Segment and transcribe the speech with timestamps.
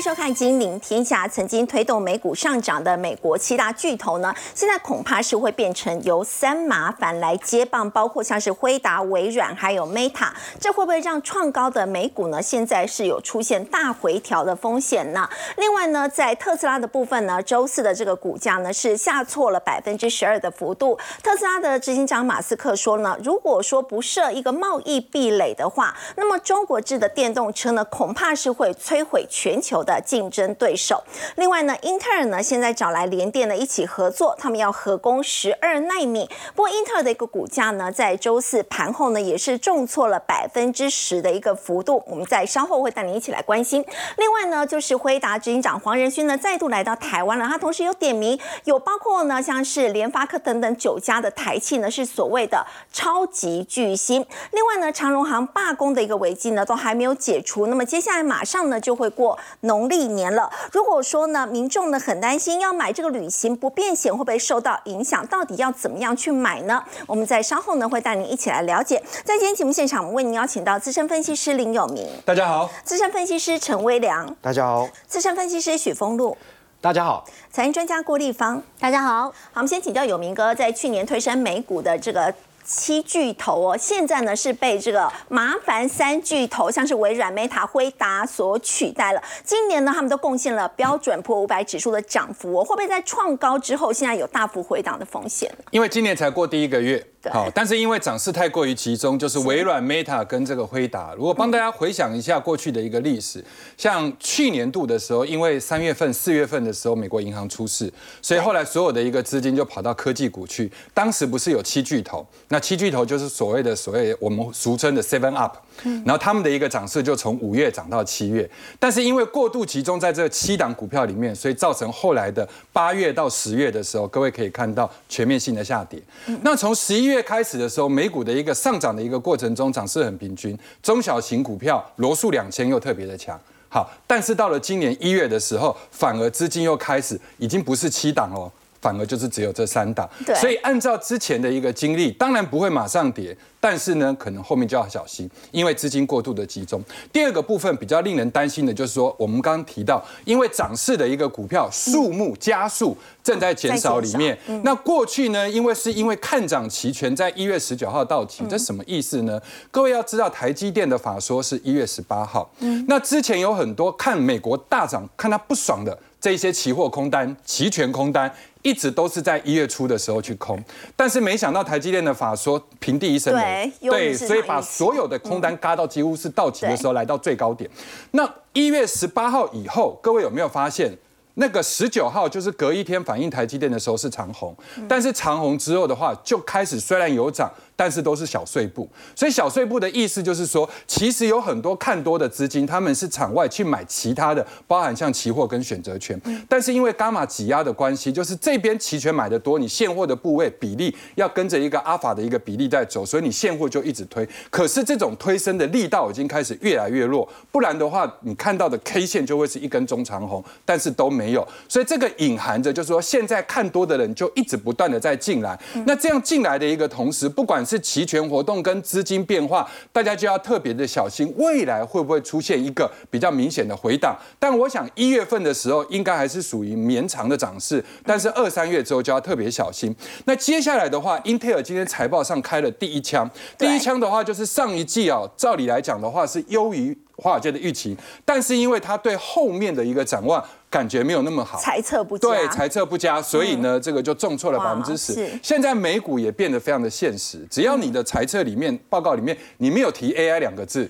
[0.00, 1.26] 收看《金陵天下》。
[1.30, 10.28] 曾经推动美股上涨的美国七大巨头呢，现在恐怕是会变成由三麻烦来接棒，包括像是辉达、微软还有 Meta，
[10.58, 12.40] 这会不会让创高的美股呢？
[12.40, 15.28] 现在是有出现大回调的风险呢？
[15.56, 20.98] 另外呢，在特斯拉的部分呢，周四的这个股价呢是下挫了百分之十二的幅度。
[21.22, 31.02] 特斯拉的执行长马斯克说呢，如果说不设一个贸易壁垒的话，那么中国制的电动车呢，恐怕是会摧毁全球的的竞争对手。
[31.36, 36.28] 另外呢，英特尔呢现在找来联电呢一起合作，他们要合攻十二纳米。
[36.54, 42.02] 不过英特尔的一个股价呢，在周四盘后呢也是重挫了百分之十的一个幅度。
[42.06, 43.84] 我们在稍后会带您一起来关心。
[44.16, 54.24] 另外呢，就是辉达执行长黄仁勋呢再度来到台湾了，他同时有点名，有包括呢像是联发科等等九家的台企呢是所谓的超级巨星。
[54.52, 60.50] 另外呢，长荣航罢工的一个危机呢都还没有解除，那么接下来马上呢就会过农历年了。
[60.72, 66.82] 如果说呢，民众呢很担心要买这个旅行不便险会不会受到影响，到底要怎么样去买呢？
[67.06, 69.02] 我们在稍后呢会带您一起来了解。
[69.24, 76.36] 在今天节目现场，我们为您邀请到资深分析师林有明，大家好；资深分析师陈威良，大家好；资深分析师许峰路，
[76.80, 79.24] 大家好；财经专家郭立芳，大家好。
[79.24, 82.32] 好，我们先请教有明哥，在去年推升美股的这个。
[82.70, 89.20] 七巨头哦，现在呢是被这个麻烦三巨头，像是微软、Meta、辉达所取代了。
[89.42, 95.52] 今年呢，他们都贡献了标准普五百指数的涨幅哦，会不会在创高之后，现在有大幅回档的风险？
[95.72, 97.04] 因为今年才过第一个月。
[97.30, 101.12] 好，但是因为涨势太过于集中，就是微软、Meta 跟这个辉达。
[101.14, 103.44] 如果帮大家回想一下过去的一个历史，
[103.76, 110.72] 像去年度的时候，因为三月份、四月份的时候，美国银行出事，所以后来所有的一个资金就跑到科技股去。
[110.94, 115.56] 当时不是有七巨头，那七巨头就是所谓的所谓我们俗称的 Seven Up，
[116.04, 118.48] 然后他们的一个涨势就从五月涨到七月，
[118.78, 126.00] 但是因为过度集中在这七档股票里面，所以造成后来的八月到十月的时候，各位可以看到全面性的下跌。
[126.42, 133.40] 那从十一月开始的时候，美股的一个上涨的一个过程中，涨势很平均，中小型股票罗素两千又特别的强。
[133.68, 138.50] 好，但是到了今年一月的时候，反而资金又开始，已经不是七档哦。
[138.80, 146.82] 反而就是只有这三档，所以按照之前的一个经历，当然不会马上跌，但是呢，可能后面就要小心，因为资金过度的集中。
[147.12, 154.38] 第二个部分比较令人担心的就是说，我们刚刚提到，因为涨势的一个股票数目加速正在减少里面。
[154.64, 159.38] 那过去呢，因为是因为看涨期权在一月十九号到期，这什么意思呢？
[159.70, 162.50] 各位要知道，台积电的法说是一月十八号。
[162.88, 168.32] 那之前有很多看美国大涨看他不爽的这些期货空单、期权空单。
[168.62, 170.62] 一直都是在一月初的时候去空，
[170.94, 177.70] 但是没想到台积电的法说平地一声雷，对，所以把所有的空单嘎到几乎是到期的时候来到最高点。
[178.10, 180.96] 那一月十八号以后，各位有没有发现？
[181.34, 184.54] 那个十九号就是隔一天反映台积电的时候是长红，
[184.86, 188.86] 但是长红之后的话就开始虽然有涨，但是都是小碎步。
[189.14, 196.20] 所以小碎步的意思就是说，其实有很多看多的资金，他们是场外去买其他的，包含像期货跟选择权。
[196.48, 204.28] 但是因为伽马挤压的关系，就是这边期权买的多，你现货的部位比例要跟着一个阿法的一个比例在走，所以你现货就一直推。
[204.50, 211.20] 可是这种推升的力道已经开始越来越弱，不然的话，你看到的 K 线就会是一根中长红，但是都没。
[211.20, 215.60] 没有，所以这个隐含着就是说，现在看多的人就一直不断的在进来。
[215.86, 224.16] 那这样进来的一个同时，不管是期权活动跟资金变化，大家就要特别的小心，未来会不会出现一个比较明显的回档？
[224.40, 229.94] 但我想一月份的时候应该还是属于绵长的涨势，但是二三月之后就要特别小心。
[230.24, 240.42] 那接下来的话，英特尔今天财报上开了第一枪，第一枪的话就是上一季啊，照理来讲的话是优于华尔街的预期，但是因为他对后面的一个展望。
[240.70, 245.28] 感觉没有那么好，猜测不佳，对，猜测不佳，所以呢，这个就重挫了百分之十。
[245.42, 250.88] 现在美股也变得非常的现实，只要你的猜测里面报告里面你没有提 AI 两个字，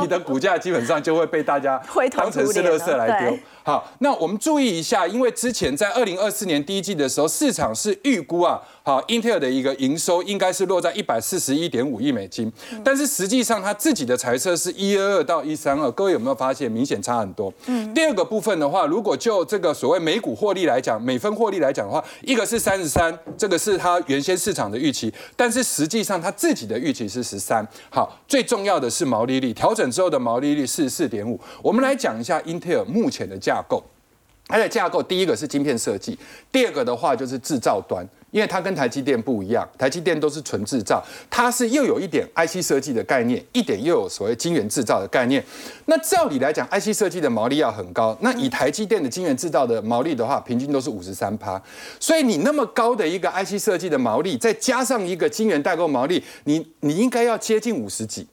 [0.00, 1.80] 你的股价基本上就会被大家
[2.16, 3.38] 当成是垃圾来丢。
[3.62, 12.50] 好，那我们注意一下，因为之前在二零二四年第一季的时候，市场是预估啊，好，英特尔的一个营收应该是落在一百四十一点五亿美金，
[12.84, 17.52] 但是实际上它自己的财测是一二二到一三二，各位有没有发现明显差很多？
[17.66, 27.66] 嗯，第二个部分的话，如果就这个所谓美股获利来讲，每分获利来讲的话，一个是三十三，这个是它原先市场的预期，但是实际上它自己的预期是十三。
[27.90, 31.38] 好，最重要的是毛利率调整之后的毛利率四十四点五。
[31.62, 33.40] 我们来讲一下英特尔目前的。
[33.40, 33.82] 架构，
[34.46, 36.18] 它的架构第一个是晶片设计，
[36.52, 38.06] 第二个的话就是制造端。
[38.30, 45.44] 因为它跟台积电不一样，台积电都是纯制造，它是又有一点 IC 设计的概念，一点又有所谓晶圆制造的概念。
[45.86, 48.16] 那照理来讲，IC 设计的毛利要很高。
[48.20, 51.60] 那以台积电的晶圆制造的毛利的话，平均都是五十三趴。
[51.98, 58.26] 所以你那么高的一个 IC 设计的毛利，再加上一个晶圆代购毛利，你你应该要接近五十几，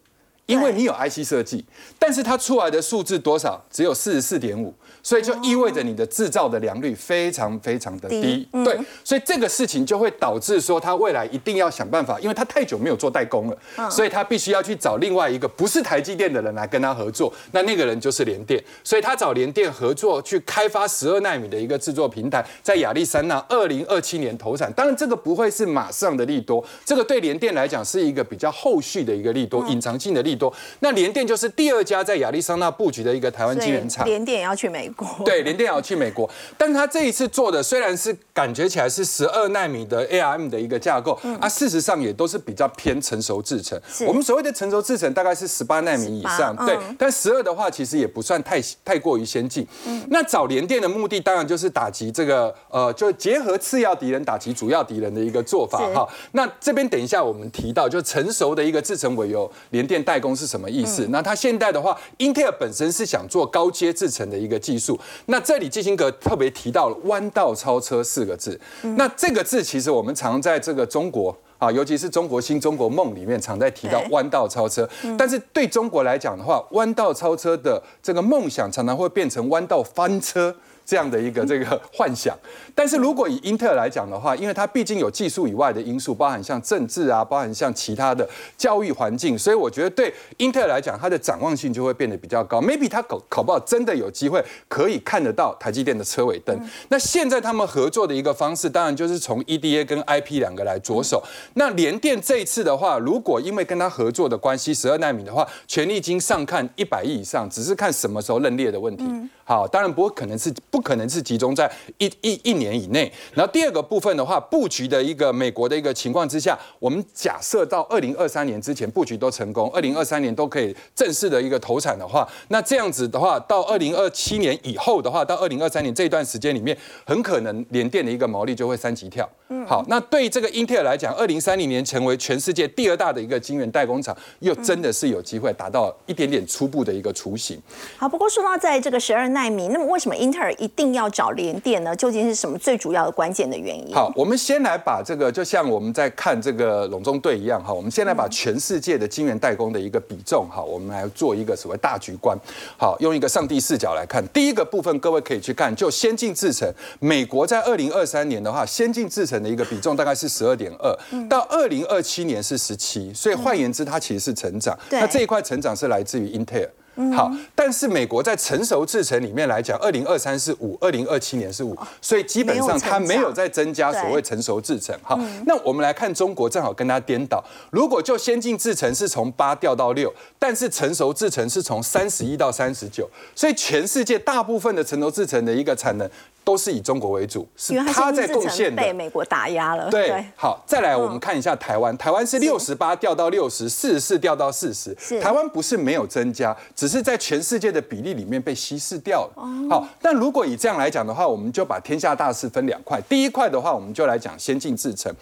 [0.48, 1.64] 因为你有 IC 设计，
[2.00, 3.64] 但是它出来的数字多少？
[3.72, 4.74] 只有四十四点五。
[5.04, 30.54] 所以就意味着你的制造的良率非常非常的低，对，所以这个事情就会导致说，他未来一定要想办法，因为他太久没有做代工了，所以他必须要去找另外一个不是台积电的人来跟他合作，那那个人就是联电，所以他找联电合作去开发十二纳米的一个制作平台，在亚利桑那二零二七年投产，当然这个不会是马上的利多，这个对联电来讲是一个比较后续的一个利多，隐藏性的利多。
[30.80, 35.08] 那联电就是第二家在亚利桑那布局的一个台湾晶圆厂，联电也要去美国。
[35.26, 43.80] 对，联电也要去美国，但是他这一次做的虽然是感觉起来是十二纳米的 ARM 的一个架构，啊，事实上也都是比较偏成熟制程。
[44.06, 49.66] 我们所谓的成熟制程大概是十八纳米以上，对，但十二的话其实也不算太太过于先进。
[50.10, 56.08] 那找联电的目的当然就是打击这个呃，就结合次要敌人打击主要敌人的一个做法哈。
[56.34, 61.08] 那这边等一下我们提到，就成熟的一个制程为由联电代工是什么意思？
[61.10, 65.00] 那它现在的话，英特尔本身是想做高阶制程的一个技术。
[65.28, 68.60] 那这里基辛格特别提到了“弯道超车”四个字。
[68.96, 74.88] 那这个字其实我们常在这个中国啊，尤其是中国新、中国梦里面常在提到“弯道超车”。
[75.18, 80.56] 但是对中国来讲的话，“弯道超车”的这个梦想常常会变成“弯道翻车”。
[80.88, 82.34] 这样的一个这个幻想，
[82.74, 88.26] 但是如果以英特尔来讲的话，因为它毕竟有技术以外的因素，包含像政治啊，包含像其他的
[88.58, 92.62] 教育环境，所以我觉得对英特尔来讲，它的展望性就会变得比较高。
[92.62, 96.58] Maybe 它考考不好，真的有机会可以看得到台积电的车尾灯。
[96.88, 101.22] 那现在他们合作的一个方式，当然就是从 EDA 跟 IP 两个来着手。
[101.56, 109.04] 那联电这一次的话，如果因为跟他合作的关系，十二纳米的话，权力金上看一百亿以上，只是看什么时候认列的问题。
[109.44, 113.12] 好，当然不会可能是不可能是集中在一一一年以内。
[113.34, 126.76] 然后第二个部分的话，布局的一个美国的一个情况之下，我们假设到二零二三年之前布局都成功，二零二三年都可以正式的一个投产的话，那这样子的话，到二零二七年以后的话，到二零二三年这一段时间里面，
[127.06, 129.30] 很可能联电的一个毛利就会三级跳。
[129.50, 137.62] 嗯，好，那对这个英特尔来讲，二零三零年成为全世界第二大的一个晶圆代工厂，又真的是有机会达到一点点初步的一个雏形。
[137.98, 139.28] 好，不过说到在这个十二。
[139.28, 141.96] 纳米，那么为什么英特尔一定要找联电呢？
[141.96, 143.94] 究竟是什么最主要的关键的原因？
[143.94, 152.38] 好，我们先来把这个，就像我们在看这个隆中队一样，哈，我们先来把全世界的晶圆代工的一个比重，哈，我们来做一个所谓大局观。
[152.78, 156.68] 好，用一个上帝视角来看，第一个部分，各位可以去看，就先进制程，
[157.00, 164.78] 美国在二零二三年的话，先进制程的一个比重大概是十二点二，到二零二七年是十七，所以换言之，它其实是成长。
[164.90, 166.70] 那这一块成长是来自于英特尔。
[167.16, 174.98] 好，但是美国在成熟制程里面来讲，二零二三是五，二零二七年是五，所以基本上它没有在增加所谓成熟制程。
[175.04, 177.44] 好，那我们来看中国，正好跟它颠倒。
[177.70, 186.10] 如果就先进制程是从八掉到六，但是成熟制程是从三十一到三十九，所以全世界大部分的成熟制程的一个产能。
[186.48, 189.90] 都是以中国为主，是他在贡献的，被美国打压了。
[189.90, 199.44] 对，好，再来我们看一下台湾，台湾是六十八掉到六十四十四掉到四十，台湾不是没有增加，只是在全世界的比例里面被稀释掉了。
[199.70, 205.14] 好，但如果以这样来讲的话，我们就把天下大事分两块，第一块的话，我们就来讲先进制程。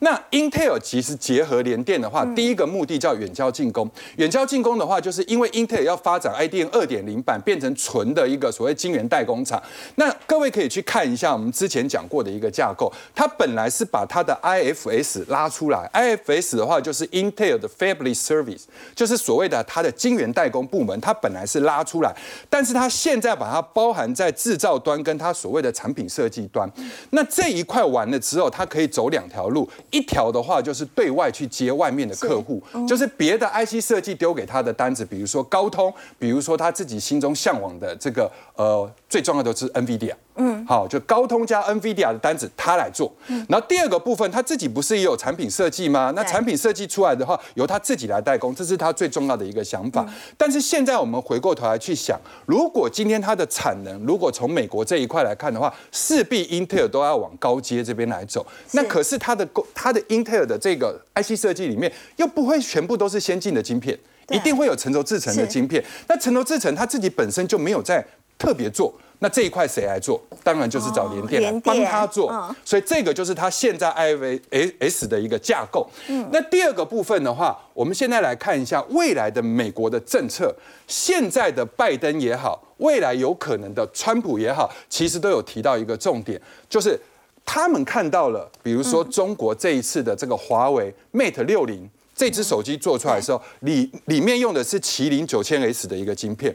[0.00, 3.88] 那 Intel 其实结合联电的话，第一个目的叫远交进攻。
[4.16, 9.62] 远交进攻的话，就是因为 Intel 要发展 IDM 二点零版，变成纯的一个所谓晶圆代工厂。
[9.94, 10.71] 那各位可以。
[10.72, 18.62] 去看一下我们之前讲过的一个架构，它本来是把它的 IFS 拉出来，IFS 的话就是 Intel 的 Fabless Service，
[18.94, 22.14] 就是所谓的它的晶圆代工部门，它本来是拉出来，
[22.48, 26.66] 但是它现在把它包含在制造端跟它所谓的产品设计端。
[27.10, 40.14] 那这一块完了之后，它可以走两条路，一条的话就是对外去接外面的客户，就是别的 IC 设计丢给他的单子，比如说高通，比如说他自己心中向往的这个呃最重要的是 NVIDIA。
[40.36, 43.12] 嗯，好，就高通加 NVIDIA 的单子他来做。
[43.26, 46.10] 嗯，然后第二个部分，他自己不是也有产品设计吗？
[46.16, 50.06] 那产品设计出来的话，由他自己来代工，这是他最重要的一个想法。
[50.38, 58.46] 但是现在我们回过头来去想，如果今天它的产能，如果从美国这一块来看的话，势必英特尔都要往高阶这边来走。
[58.70, 63.98] 那可是它的它的英特尔的这个 IC 设计里面，又不会全部都是先进的晶片，
[64.30, 65.84] 一定会有成熟制成的晶片。
[66.08, 68.02] 那成熟制成它自己本身就没有在
[68.42, 68.92] 特别做。
[69.20, 70.20] 那这一块谁来做？
[70.42, 72.52] 当然就是找联电来帮他做。
[72.64, 75.88] 所以这个就是他现在 IVS 的一个架构。
[76.32, 80.52] 那第二个部分的话，我们现在来看一下未来的美国的政策。
[80.88, 86.98] 现在的拜登也好，未来有可能的川普也好，其实都有提到一个重点，就是
[87.44, 91.88] 他们看到了，比如说中国这一次的这个华为 Mate 六零。
[92.14, 96.54] 这只手机做出来的时候，里里面用的是麒麟九千 S 的一个晶片，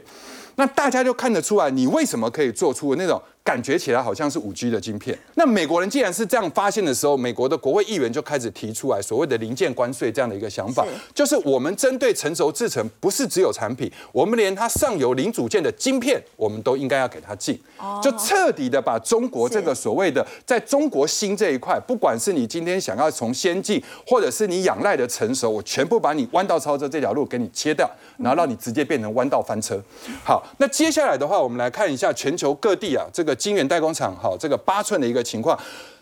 [0.58, 3.22] 那大家就看得出来，你为什么可以做出那种。
[3.48, 5.18] 感觉起来好像是五 G 的晶片。
[5.36, 17.58] 那美国人既然是这样发现的时候，美国的国会议员就开始提出来所谓的零件关税这样的一个想法，就是我们针对成熟制程，不是只有产品，我们连它上游零组件的晶片，我们都应该要给它进，
[18.02, 29.82] 就彻底的把中国这个所谓的在中国新这一块，不管是你今天想要从先进，或者是你仰赖的成熟，我全部把你弯道超车这条路给你切掉，然后让你直接变成弯道翻车。
[30.22, 33.37] 好，那接下来的话，我们来看一下全球各地啊这个。
[33.38, 35.58] 晶圆代工厂，好，这个八寸的一个情况。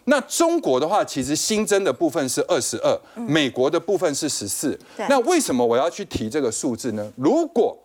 [0.08, 4.78] 那中国的话，其实新增的部分是二十二，美国的部分是十四。
[5.08, 7.12] 那为什么我要去提这个数字呢？
[7.16, 7.76] 如果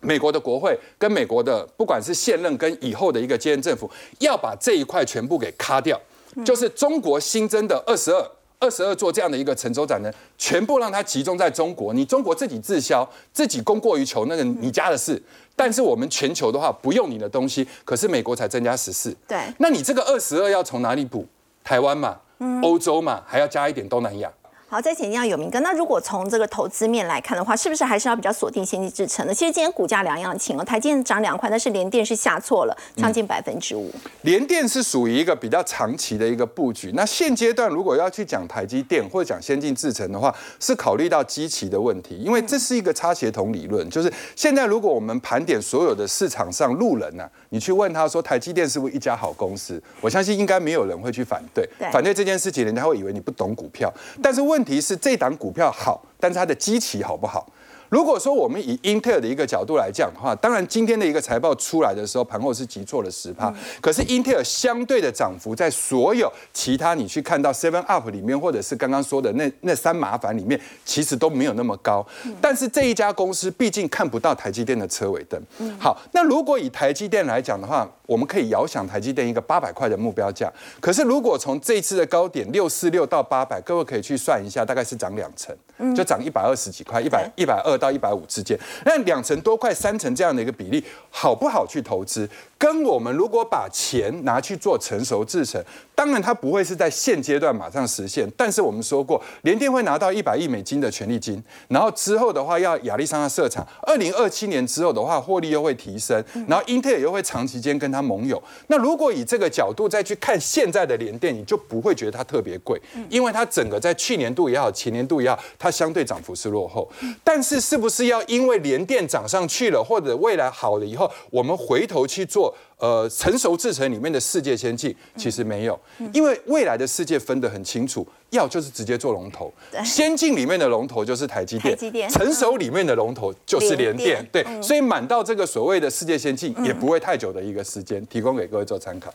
[0.00, 5.98] 美国的国会跟美国的不管是现任跟以后的一个接任政府，要把这一块全部给卡掉，
[6.44, 8.30] 就是中国新增的二十二。
[8.58, 15.22] 二十二座这样的一个成州展呢，全部让它集中在中国，你中国自己自销，自己供过于求，那个你家的事。
[15.54, 19.14] 但是我们全球的话不用你的东西，可是美国才增加十四。
[19.28, 21.26] 对，那你这个二十二要从哪里补？
[21.64, 22.16] 台湾嘛，
[22.62, 24.30] 欧洲嘛，还要加一点东南亚。
[24.68, 25.60] 好，再请教有明哥。
[25.60, 29.32] 那如果从这个投资面来看的话，是不是还是要比较锁定先进制程的？
[29.32, 33.88] 其实今天股价两样情哦，台积电涨两块，但是联电是下错了，将近百分之五。
[34.22, 36.90] 联电是属于一个比较长期的一个布局。
[36.96, 43.88] 那现阶段如果要去讲台积电或者讲先进制程的话，是考虑到基期的问题，因为这是一个差协同理论。
[43.88, 51.64] 就是现在如果我们盘点所有的市场上路人呢，你去问他说台积电是不是一家好公司，我相信应该没有人会去反对。
[51.92, 53.88] 反对这件事情，人家会以为你不懂股票。
[54.20, 57.46] 但是问问题是这档股票好，但是它的基期好不好？
[57.90, 63.52] 如果说我们以英特尔的一个角度来讲的话，当然今天的一个财报出来的时候，盘后是急挫了十趴。
[63.82, 72.04] 可是英特尔相对的涨幅，在所有其他你去看到 Seven Up 里面，或者是刚刚说的那那三麻烦里面，其实都没有那么高。
[72.40, 75.40] 但是这一家公司毕竟看不到台积电的车尾灯。
[75.78, 80.52] 好，那如果以台积电来讲的话，我们可以遥想台积电一个八百块的目标价。
[80.80, 85.54] 可是如果从这一次的高点六四六到八百，各位可以去算一下，大概是涨两成，
[85.94, 87.76] 就涨一百二十几块，一百一百二。
[87.76, 92.26] 到一百五之间，那两成多块、三成这样的一个比例，好不好去投资？
[92.58, 95.62] 跟我们如果把钱拿去做成熟制成，
[95.94, 98.26] 当然它不会是在现阶段马上实现。
[98.34, 108.42] 但是我们说过，联电会拿到一百亿美金的权利金，然后之后的话要亚利桑那设厂，二零二七年之后的话获利又会提升，然后英特尔又会长期间跟它盟友。
[108.68, 116.90] 那如果以这个角度再去看现在的联电，你就不会觉得它特别贵，因为它整个在去年度也好，前年度也好，它相对涨幅是落后。
[117.22, 122.45] 但是是不是要因为联电涨上去了，或者未来好了以后，我们回头去做？
[122.46, 125.78] 하고 呃，成熟制程里面的世界先进其实没有，
[126.12, 129.50] 因为未来的世界分得很清楚，要就是直接做龙头，
[129.82, 139.10] 先进里面的龙头就是台积电，成熟里面的龙头就是联电，对，所以满到这个所谓的世界先进也不会太久的一个时间，提供给各位做参考。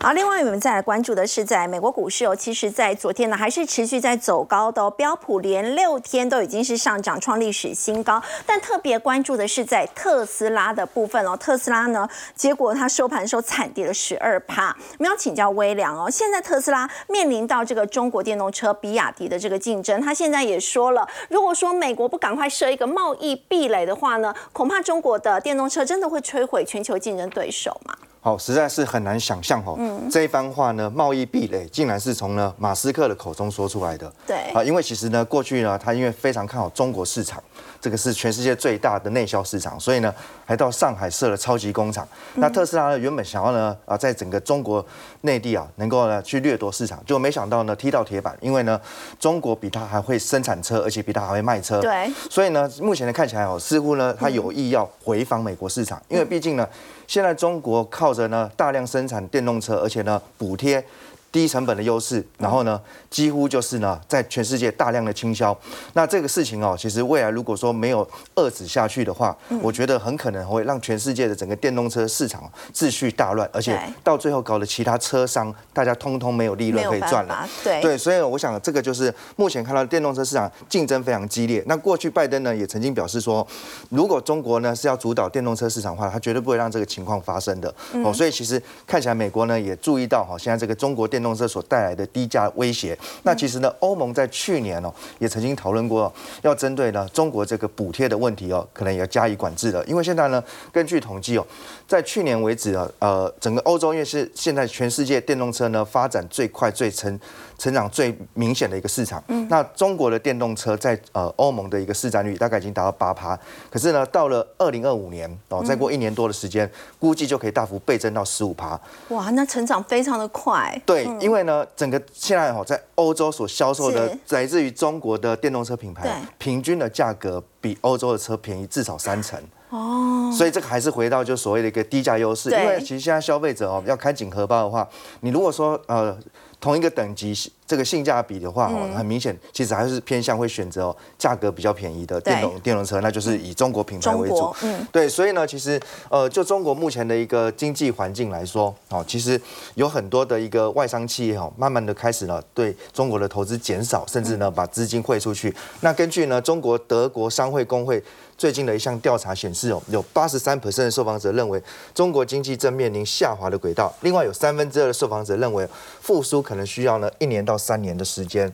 [0.00, 8.22] 好，另外我们再来关注的是，在美国股市哦，其实，在昨天呢，还是持续在走高的，标普连六天都已经是上涨创历史新高。
[8.46, 14.74] 但特别关注的是在特斯拉的部分哦，特斯拉呢，结果它收盘时候惨跌了十二趴。
[14.98, 27.94] 我们要请教微良哦，现在特斯拉面临到这个中国电动车比亚迪的这个竞争，他现在也说了，如果说美国不赶快设一个贸易壁垒的话呢，恐怕中国的电动车真的会摧毁全球竞争对手嘛？
[28.28, 29.78] 好，实在是很难想象哦，
[30.10, 34.12] 这一番话呢，贸易壁垒竟然是从呢马斯克的口中说出来的。
[34.26, 37.42] 对，啊，因为其实呢，过去呢，他因为非常看好中国市场，
[37.80, 42.06] 这个是全世界最大的内销市场，所以呢，还到上海设了超级工厂。
[42.34, 44.84] 那特斯拉呢，原本想要呢，啊，在整个中国
[45.22, 48.78] 内地啊，能够呢去掠夺市场，就没想到呢，踢到铁板，因为呢，
[49.18, 51.80] 中国比他还会生产车，而且比他还会卖车。
[51.80, 56.68] 对，所以呢，目前呢看起来哦，似乎呢，他有意要回访美国市场，因为毕竟呢。
[57.08, 60.84] 现在中国靠着呢大量生产电动车，而且呢补贴
[61.30, 62.80] 低成本的优势，然后呢，
[63.10, 65.56] 几乎就是呢，在全世界大量的倾销。
[65.92, 77.46] 那这个事情哦，其实未来如果说没有遏制下去的话，我觉得很可能会让全世界的整个电动车市场秩序大乱，而且到最后搞得其他车商大家通通没有利润可以赚了。
[77.62, 81.62] 对对，所以我想这个就是目前看到电动车市场竞争非常激烈。
[81.66, 83.46] 那过去拜登呢也曾经表示说，
[83.90, 87.68] 如果中国呢是要主导电动车市场的话，他绝对不会让这个情况发生的。
[88.02, 99.84] 哦，所以其实看起来美国呢也注意到哈，现在这个中国电电动车所带来的低价威胁，那其实呢，欧盟在去年哦也曾经讨论过，要针对呢中国这个补贴的问题哦，可能也要加以管制了。
[99.84, 100.42] 因为现在呢，
[100.72, 101.46] 根据统计哦，
[101.86, 107.18] 在去年为止啊，呃，整个欧洲因为是现在全世界电动车呢发展最快、最成
[107.58, 109.22] 成长最明显的一个市场。
[109.28, 118.80] 嗯，那中国的电动车在呃欧盟的一个市占率大概已经达到八趴，可是呢，到了二零二五年哦，再过一年多的时间，估计就可以大幅倍增到十五趴。
[119.08, 120.80] 哇，那成长非常的快。
[120.86, 121.07] 对。
[121.20, 129.40] 因为呢，整个现在哈，在欧洲所销售的来自于中国的电动车品牌，平均的价格比欧洲的车便宜至少三成。
[129.70, 132.50] 哦，所以这个还是回到就所谓的一个低价优势。
[132.50, 134.88] 因为其实现在消费者哦要开紧荷包的话，
[135.20, 136.16] 你如果说呃。
[136.60, 137.34] 同一个等级
[137.66, 144.54] 这个性价比的话，哦，很明显，其实还是偏向会选择哦价格比较便宜的电动电动车，那就是以中国品牌为主。
[144.62, 149.40] 嗯，对，所以呢，其实呃，就中国目前的一个经济环境来说，哦，其实
[149.74, 155.54] 有很多的一个外商企业哦，慢慢的开始了对中国的投资减少，甚至呢把资金汇出去。
[155.80, 158.02] 那根据呢中国德国商会工会。
[158.38, 161.60] 最近的一项调查显示，哦，有八十三 percent 的受访者认为
[161.92, 165.68] 中国经济正面临下滑的轨道，另外有三分之二的受访者认为
[166.00, 168.50] 复苏可能需要呢一年到三年的时间。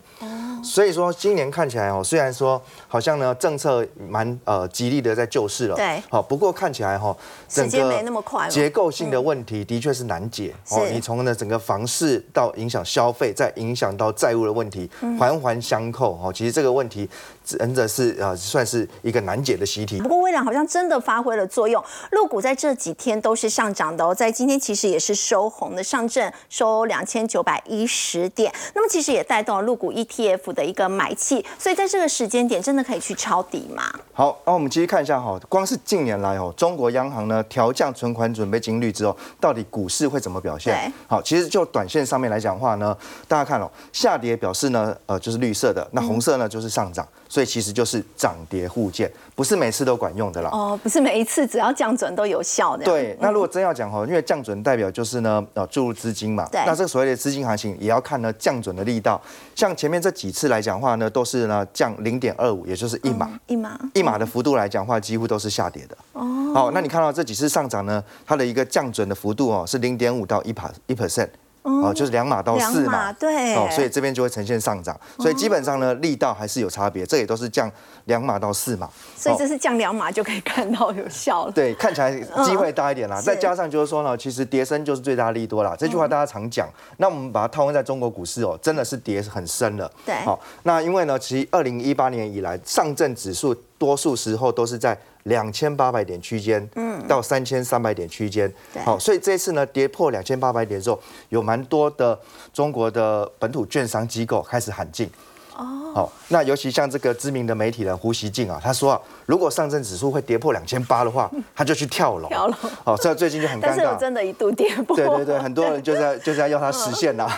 [0.65, 7.15] 所以说今年看起来哦，虽然说好像呢政策蛮呃极力的在救市了，对，好，不过看起来哈，
[7.51, 10.55] 时间没那么快，结构性的问题的确是难解。
[10.71, 14.89] 哦，你从呢整个房市到影响消费，再影响到债务的问题，
[15.19, 16.19] 环环相扣。
[16.23, 17.07] 哦，其实这个问题
[17.45, 20.01] 真的是呃算是一个难解的习题。
[20.01, 30.55] 不过微软好像真的发挥了作用，陆股在这几天都是上涨的哦，在今天其实也是收红的，上证收两千九百一十点，那么其实也带动了陆股 ETF。
[30.55, 33.83] 的一个买气，所以在这个时间点，真的可以去抄底吗？
[34.13, 40.93] 好，那我们继续看一下哈，光是近年来哦，中国央行呢调降存款准备金率之后，到底股市会怎么表现？
[41.09, 42.97] 好，其实就短线上面来讲话呢，
[43.27, 47.05] 大家看哦，下跌表示呢，呃，就是绿色的，那红色呢就是上涨。
[47.35, 50.49] 所以其实就是涨跌互见，不是每次都管用的啦。
[50.53, 52.85] 哦，不是每一次只要降准都有效的。
[52.85, 56.49] 对，那如果真要讲哈，因为降准代表就是呢，呃，注入资金嘛。
[56.53, 56.63] 对。
[56.65, 59.21] 那这个所谓的资金行情也要看呢降准的力道。
[59.57, 63.29] 像前面这几次来讲话呢，都是呢降零点二五，也就是一码。
[63.49, 63.77] 一码。
[63.95, 65.97] 一码的幅度来讲话，几乎都是下跌的。
[66.13, 66.53] 哦。
[66.55, 71.31] 好，那你看到这几次上涨呢，它的一个降准的幅度哦，是零点五到一帕一 percent。
[71.65, 77.71] 哦，就是两码到四码，对，哦，所以这边就会呈现上涨，所以基本上呢，力道还是有差别，这也都是降
[78.05, 81.53] 两码到四码，所以这是降两码就可以看到有效了。
[81.57, 82.13] 对，看起来
[82.45, 89.91] 机会大一点啦，再加上就是说呢，其实跌升就是最大利多啦，这句话大家常讲，那我们把它套用在中国股市哦，真的是跌很深了。
[90.05, 94.99] 对，好，那因为呢，其实二零一八年以来，上证指数多数时候都是在。
[95.25, 98.53] 两千八百点区间，嗯，到三千三百点区间，
[98.85, 102.21] 好，所以这次呢跌破两千八百点之后，有蛮多的
[102.53, 105.11] 中国的本土券商机构开始喊进。
[105.57, 112.29] 哦，好，那尤其像这个知名的媒体人胡锡进啊，他说啊，如果上证指数会跌破两千八的话， 他就去跳楼。
[112.29, 112.55] 跳楼。
[112.85, 113.77] 好，这最近就很尴尬。
[113.77, 114.97] 但是真的一度跌破。
[114.97, 117.29] 对对对，很多人就在就在要他实现呐，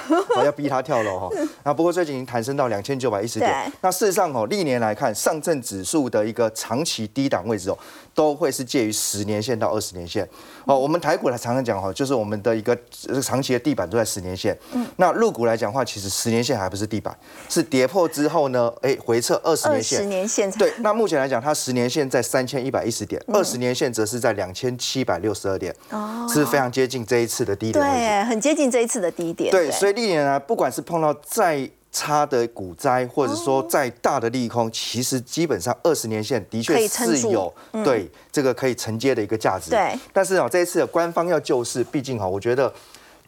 [0.44, 1.28] 要逼他跳楼哈。
[1.64, 3.72] 那不过最近已经弹升到两千九百一十点。
[3.80, 7.78] 那事实上哦，历年来看，上证指数的一个长期低档位置哦，
[8.14, 10.28] 都会是介于十年线到二十年线。
[10.64, 12.76] 哦，我们台股来常常讲哈，就是我们的一个
[13.22, 14.56] 长期的地板都在十年线。
[14.72, 14.84] 嗯。
[14.96, 17.16] 那入股来讲话，其实十年线还不是地板，
[17.48, 19.98] 是跌破之后呢，哎，回撤二十年线。
[19.98, 20.50] 二十年线。
[20.52, 25.72] 对，那目前来讲，它十年线在三千一百一十点，二十年线则是在两千七百六十二点。
[25.90, 26.26] 哦。
[26.28, 27.84] 是非常接近这一次的低点。
[27.84, 29.52] 对，很接近这一次的低点。
[29.52, 37.52] 对，所以历年来，不管是碰到再差的股灾，或者说再大的利空，其实基本上二十年线的确是有
[37.84, 39.70] 对这个可以承接的一个价值。
[39.70, 42.70] 对，但是啊，这一次官方要救市，毕竟哈，我觉得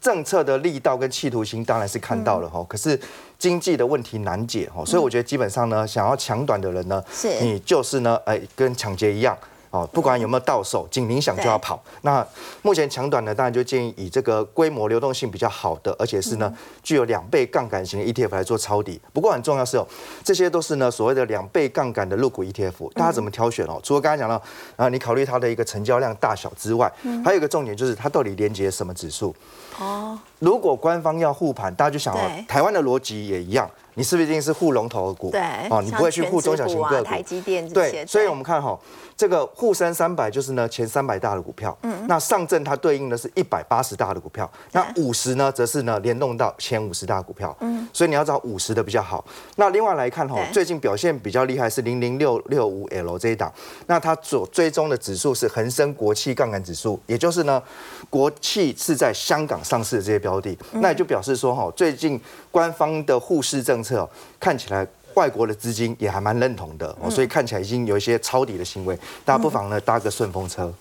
[0.00, 2.98] 政策的力道跟企图心当然是看到了哈，可是
[3.38, 9.36] 经济的问题难解哦，所以我觉得基本上呢，想要抢短的人呢，是你就是呢，哎，跟抢劫一样。
[9.70, 11.78] 哦，不管有没有到手，警铃响就要跑。
[12.00, 12.26] 那
[12.62, 16.50] 目前抢短呢，当然就建议以这个规模流动性比较好的，而且是呢
[16.82, 18.98] 具有两倍杠杆型的 ETF 来做抄底。
[19.12, 19.86] 不过很重要是哦，
[20.24, 23.78] 这些都是呢所谓的两倍杠杆的入股 ETF，大家怎么挑选哦？
[23.82, 24.42] 除了刚才讲到
[24.76, 26.90] 啊，你考虑它的一个成交量大小之外，
[27.22, 29.36] 还有一个重点就是它到底连接什么指数？
[29.78, 35.30] 哦，如果官方要护盘，大家就想哦，台湾的逻辑也一样，你是不是一定是护龙头股？
[35.30, 38.78] 对，哦，你不会去护中小型个股，台积电对，所以我们看哈。
[39.18, 49.24] 这个沪深三百就是呢前三百大的股票，嗯，那上证它对应的是一百八十大的股票，那五十呢则是呢联动到前五十大股票，嗯，所以你要找五十的比较好。
[49.56, 53.52] 那另外来看哈，最近表现比较厉害是零零六六五 L 这一档，
[53.88, 57.60] 那它所追踪的指数是恒生国企杠杆指数，也就是呢
[58.08, 62.20] 国企是在香港上市的这些标的，那也就表示说哈，最近
[62.52, 64.86] 官方的护市政策看起来。
[65.18, 70.72] 外国的资金也还蛮认同的，所以看起来已经有一些抄底的行为，大家不妨呢搭个顺风车。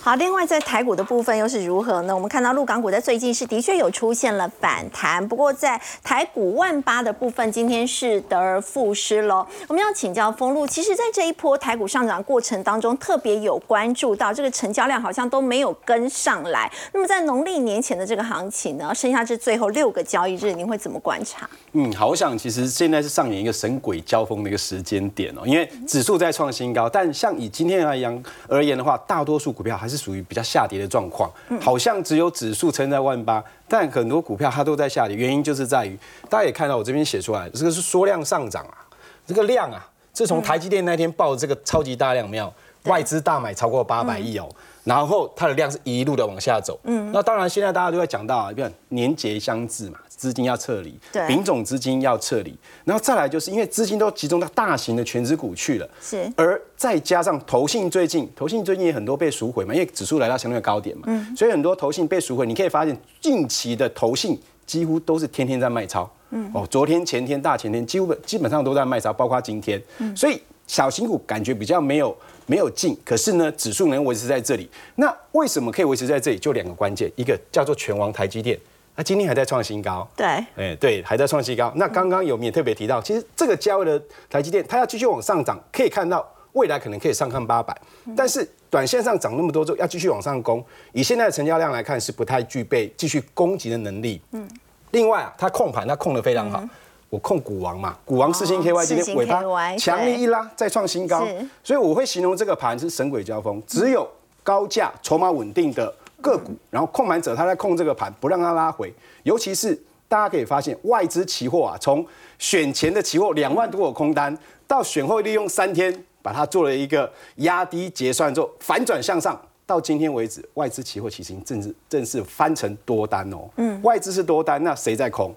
[0.00, 2.14] 好，另外在台股的部分又是如何呢？
[2.14, 9.46] 我们看到陆港股在最近是的确有出现了反弹，不过在台股万八的部分，今天是得而复失喽。
[9.66, 16.70] 我们要请教封路，其实，在这一波台股上涨过程当中，特别有关注到这个成交量好像都没有跟上来。
[16.92, 21.48] 那么在农历年前的这个行情呢，剩下这最后六个交易日，您会怎么观察？
[21.72, 38.78] 嗯，好，我想其实现在是上演一个神鬼交锋的一个时间点哦，因为指数在创新高，但像以今天而言而言的话，大多数股票还是属于比较下跌的状况，好像只有指数撑在万八，但很多股票它都在下跌，原因就是在于大家也看到我这边写出来，这个是缩量上涨啊，
[39.26, 42.52] 这个量啊，自从台积电那天报这个超级大量，没有
[42.84, 44.48] 外资大买超过八百亿哦，
[44.84, 49.98] 然后它的量是一路的往下走，嗯，那当然现在大家都在讲到啊，看年节相至嘛。
[50.18, 52.52] 资金要撤离，对，丙种资金要撤离，
[52.84, 72.14] 然后再来就是因为资金都集中到大型的全资股去了，是，而再加上投信最近，投信最近也很多被赎回嘛，因为指数来到相对的高点嘛，嗯，所以很多投信被赎回，你可以发现近期的投信几乎都是天天在卖超，嗯，哦，昨天、前天、大前天，几乎基本上都在卖超，包括今天，嗯，所以小型股感觉比较没有
[72.46, 76.38] 没有进，可是呢，指数能维持在这里，那为什么可以维持在这里？
[76.38, 78.58] 就两个关键，一个叫做全王台积电。
[78.98, 81.72] 那今天还在创新高，对，哎，对，还在创新高。
[81.76, 87.72] 那刚刚有也特别提到，其实这个价位的台积电，它要继续往上涨，可以看到未来可能可以上看八百，
[88.16, 90.60] 但是短线上涨那么多之后，要继续往上攻，
[90.92, 94.20] 以现在的成交量来看，是不太具备继续攻击的能力。
[94.32, 94.48] 嗯，
[94.90, 96.60] 另外啊，它控盘，它控的非常好。
[97.08, 99.40] 我控股王嘛，股王四星 KY 今天尾巴
[99.76, 101.24] 强力一拉，再创新高，
[101.62, 104.10] 所以我会形容这个盘是神鬼交锋，只有
[104.42, 105.94] 高价、筹码稳定的。
[106.20, 108.92] 个股，然后控盘者他在控这个盘，不让它拉回。
[109.22, 109.74] 尤其是
[110.08, 112.04] 大家可以发现，外资期货啊，从
[112.38, 123.48] 选前的期货两万多个空单，到选后利用三天把它做了一个压低结算之后反转向上，到今天为止，外资期货其实正式正式翻成多单哦。
[123.56, 125.34] 嗯，外资是多单，那谁在空？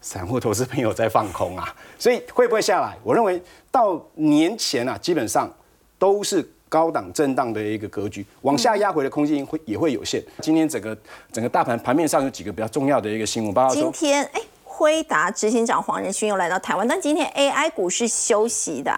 [0.00, 1.74] 散户投资朋友在放空啊。
[1.98, 2.96] 所以会不会下来？
[3.02, 5.52] 我认为到年前啊，基本上
[5.98, 6.48] 都是。
[6.72, 10.24] 高档震荡的一个格局，往下压回的空间会也会有限。
[10.40, 10.96] 今天整个
[11.30, 18.90] 整个大盘盘面上有几个比较重要的一个新闻，包括今天哎，辉达执行长黄仁勋又来到台湾，但今天 AI 股是休息的，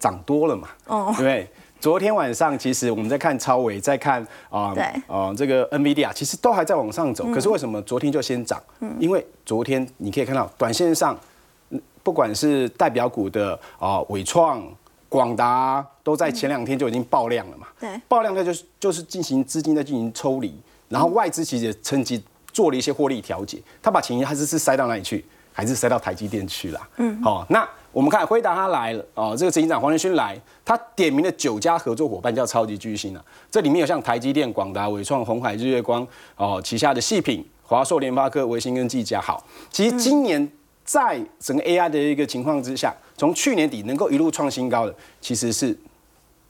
[0.00, 0.68] 涨多了嘛？
[0.86, 1.46] 哦，对。
[1.78, 8.58] 昨天晚上其实我们在看超伟，在看啊，对，啊这个 NVIDIA 其实都还在往上走，可是为什么昨天就先涨？
[8.80, 11.14] 嗯，因为昨天你可以看到短线上，
[12.02, 14.66] 不管是代表股的啊伟创。
[15.08, 17.66] 广达都在前两天就已经爆量了嘛？
[17.80, 20.54] 对，爆量它就是就是进行资金在进行抽离，
[20.88, 25.24] 然后外资其实也趁机做了一些获利调节，他把钱还是是塞到哪里去？
[25.52, 26.88] 还是塞到台积电去了？
[26.98, 39.20] 嗯，好，那我们看辉达他来了哦，这个执行长黄仁勋来，他点名了九家合作伙伴叫超级巨星啊，这里面有像台积电、广达、伟创、红海、日月光哦，旗下的细品、华硕、联发科、微星跟技嘉。
[39.20, 40.48] 好，其实今年
[40.88, 42.94] 在整个 AI 的一个情况之下。
[43.14, 45.76] 从去年底能够一路创新高的，其实是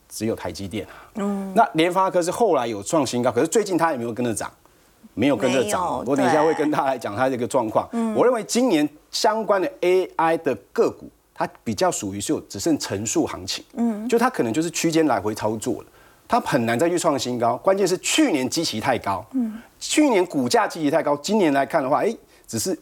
[0.06, 0.92] 只有台积电啊。
[1.14, 4.52] 嗯，那联发科是后来有创新高，可是最近它也没有跟着涨，
[5.14, 6.04] 没有跟着涨。
[6.06, 7.88] 我等一下会跟大家来讲它这个状况。
[8.14, 13.64] 我认为今年相关的 AI 的个股，它比较属于是有只剩乘数行情。
[13.72, 15.88] 嗯，就它可能就是区间来回操作了，
[16.28, 17.56] 它很难再去创新高。
[17.56, 22.14] 关键是去年基期太高，嗯，去年股价基期太高，今年来看的话，哎，
[22.46, 22.78] 只是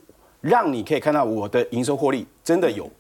[0.47, 2.91] 让你可以看到我的营收获利真的有。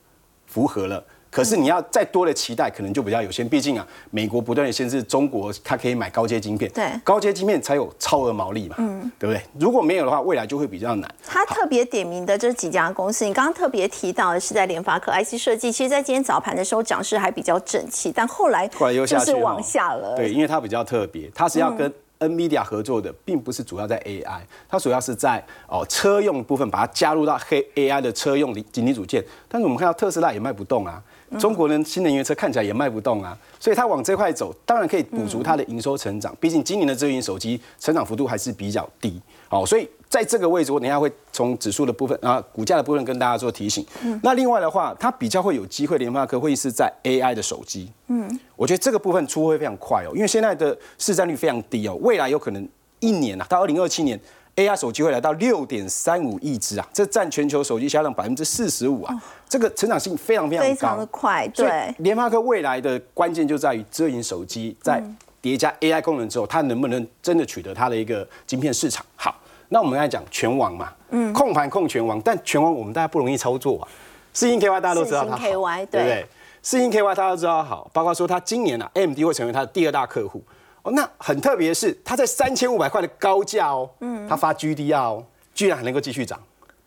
[0.48, 3.46] 符合了，可是你要再多的期待，可能就比较有限。
[3.46, 9.42] 毕竟啊，美国不断的限制中国，它可以买高阶晶片，对，高阶晶片才有超额毛利嘛，嗯，对不对？
[9.58, 11.14] 如果没有的话，未来就会比较难。
[11.26, 20.14] 他特别点名的这几家公司，你刚刚特别提到的是在联发科 IC 设计，其实在今天早盘的时候涨势还比较整齐，但后来后来又下去往下了。
[20.14, 21.92] 对，因为它比较特别，它是要跟。
[22.18, 29.24] NVIDIA 合作的并不是主要在 AI，它主要是在哦车用部分把它加入到黑 AI 的车用紧急组件。
[29.48, 31.02] 但是我们看到特斯拉也卖不动啊，
[31.38, 36.34] 中国人新能源车看起来也卖不动啊，所以它往这块走，当然可以补足它的营收成长。
[36.40, 43.84] 毕竟今年的智能手机成长幅度还是比较低，哦，所以在这个位置，我等一下会从指数的部分啊，股价的部分跟大家做提醒。
[44.22, 47.90] 那另外的话，它比较会有机会，联发科会是在 AI 的手机。
[48.06, 52.68] 嗯，我觉得这个部分出货会非常快哦，因为现在的市占率非常低哦，未来有可能
[53.00, 54.18] 一年啊，到二零二七年
[54.54, 61.48] ，AI 手机会来到六点三五亿只啊，这占全球手机销量百分之四十五啊，这个成长性非常非常高，非常的快。
[61.48, 65.02] 对，联发科未来的关键就在于遮影手机在
[65.42, 69.04] 叠加 AI 功能之后，它能不能真的取得它的一个晶片市场？
[69.16, 69.34] 好。
[69.68, 73.88] 那我们来讲全网嘛，嗯，控盘控全网，但全网我们大家不容易操作啊。
[74.32, 76.26] 四星 KY 大家都知道它好，对不对？
[76.62, 80.42] 四星 KY 大家都知道好，包括说它今年啊，AMD 会成为它的第二大客户
[80.82, 80.92] 哦。
[80.92, 85.24] 那很特别的是，它在三千五百块的高价哦，嗯，它发 GDR 哦，
[85.54, 86.38] 居然还能够继续涨，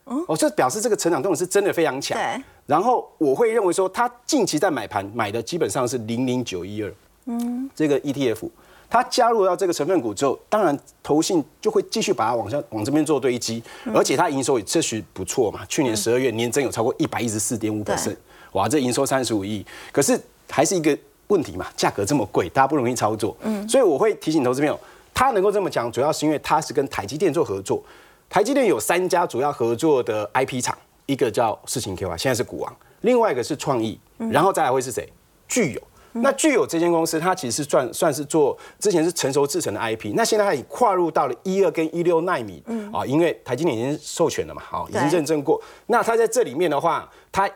[0.04, 2.18] 哦，这表示这个成长动力是真的非常强。
[2.18, 2.44] 对。
[2.66, 6.94] 然后我会认为说，它近期在买盘买的基本上是零零九一二，
[7.26, 8.48] 嗯，这个 ETF。
[8.90, 13.62] 它加入到这个成分股之后，当然投信就会继续把它往下往这边做堆积，
[13.94, 15.64] 而且它营收也确实不错嘛。
[15.68, 18.16] 去年十二月年增有超过一百一十四点五 percent，
[18.54, 20.98] 哇，这营收三十五亿，可是还是一个
[21.28, 23.38] 问题嘛，价格这么贵，大家不容易操作。
[23.42, 24.80] 嗯，所以我会提醒投资朋友，
[25.14, 27.84] 它能够这么讲，主要是因为它是跟台积电做合作。
[28.28, 30.76] 台积电有三家主要合作的 IP 厂，
[31.06, 32.72] 一个叫世情 KY，现在是股王；
[33.02, 35.08] 另外一个是创意，然后再来会是谁？
[35.48, 35.82] 具有。
[36.14, 45.62] 那具有这间公司，它其实是算算是做之前是成熟制成的 IP，那现在它已跨入到了一二跟一六纳米，啊，因为台积电已经授权了嘛，好，已经认证过。
[45.86, 47.50] 那它在这里面的话，它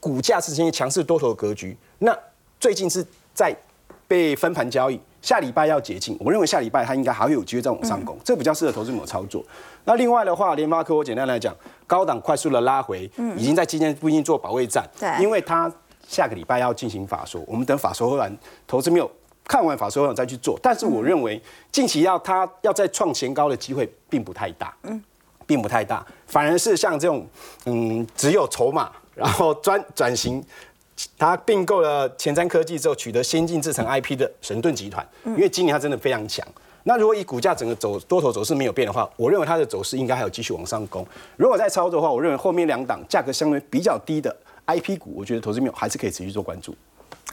[0.00, 1.76] 股价是呈现强势多头的格局。
[1.98, 2.16] 那
[2.58, 3.54] 最近是在
[4.08, 9.44] 被分盘交易，下礼拜要解禁，我认为下礼拜它应该还会有机会再往上攻，这比较适合投资者操作。
[9.84, 11.54] 那另外的话，联发科我简单来讲，
[11.86, 15.72] 高档快速的拉回，已经在今天不一定做保卫战，对，因为它。
[16.10, 19.08] 下个礼拜要进行法说，我们等法说完，投资没有
[19.44, 20.58] 看完法说完再去做。
[20.60, 25.00] 但是我认为近期要它要再创前高的机会并不太大，嗯，
[25.46, 27.24] 并不太大，反而是像这种
[27.66, 30.44] 嗯只有筹码，然后专转型，
[31.16, 36.44] 他并购了前瞻科技之后取得先进制程 IP 的神盾集团，因为今年它真的非常强。
[36.82, 41.06] 那如果以股价整个走多头走势没有变的话，我认为它的走势应该还有继续往上攻。
[41.36, 44.34] 如果再操作的话，我认为后面两档价格相对比较低的。
[44.70, 46.74] I P 股，我觉得投资没有还是可以持续做关注。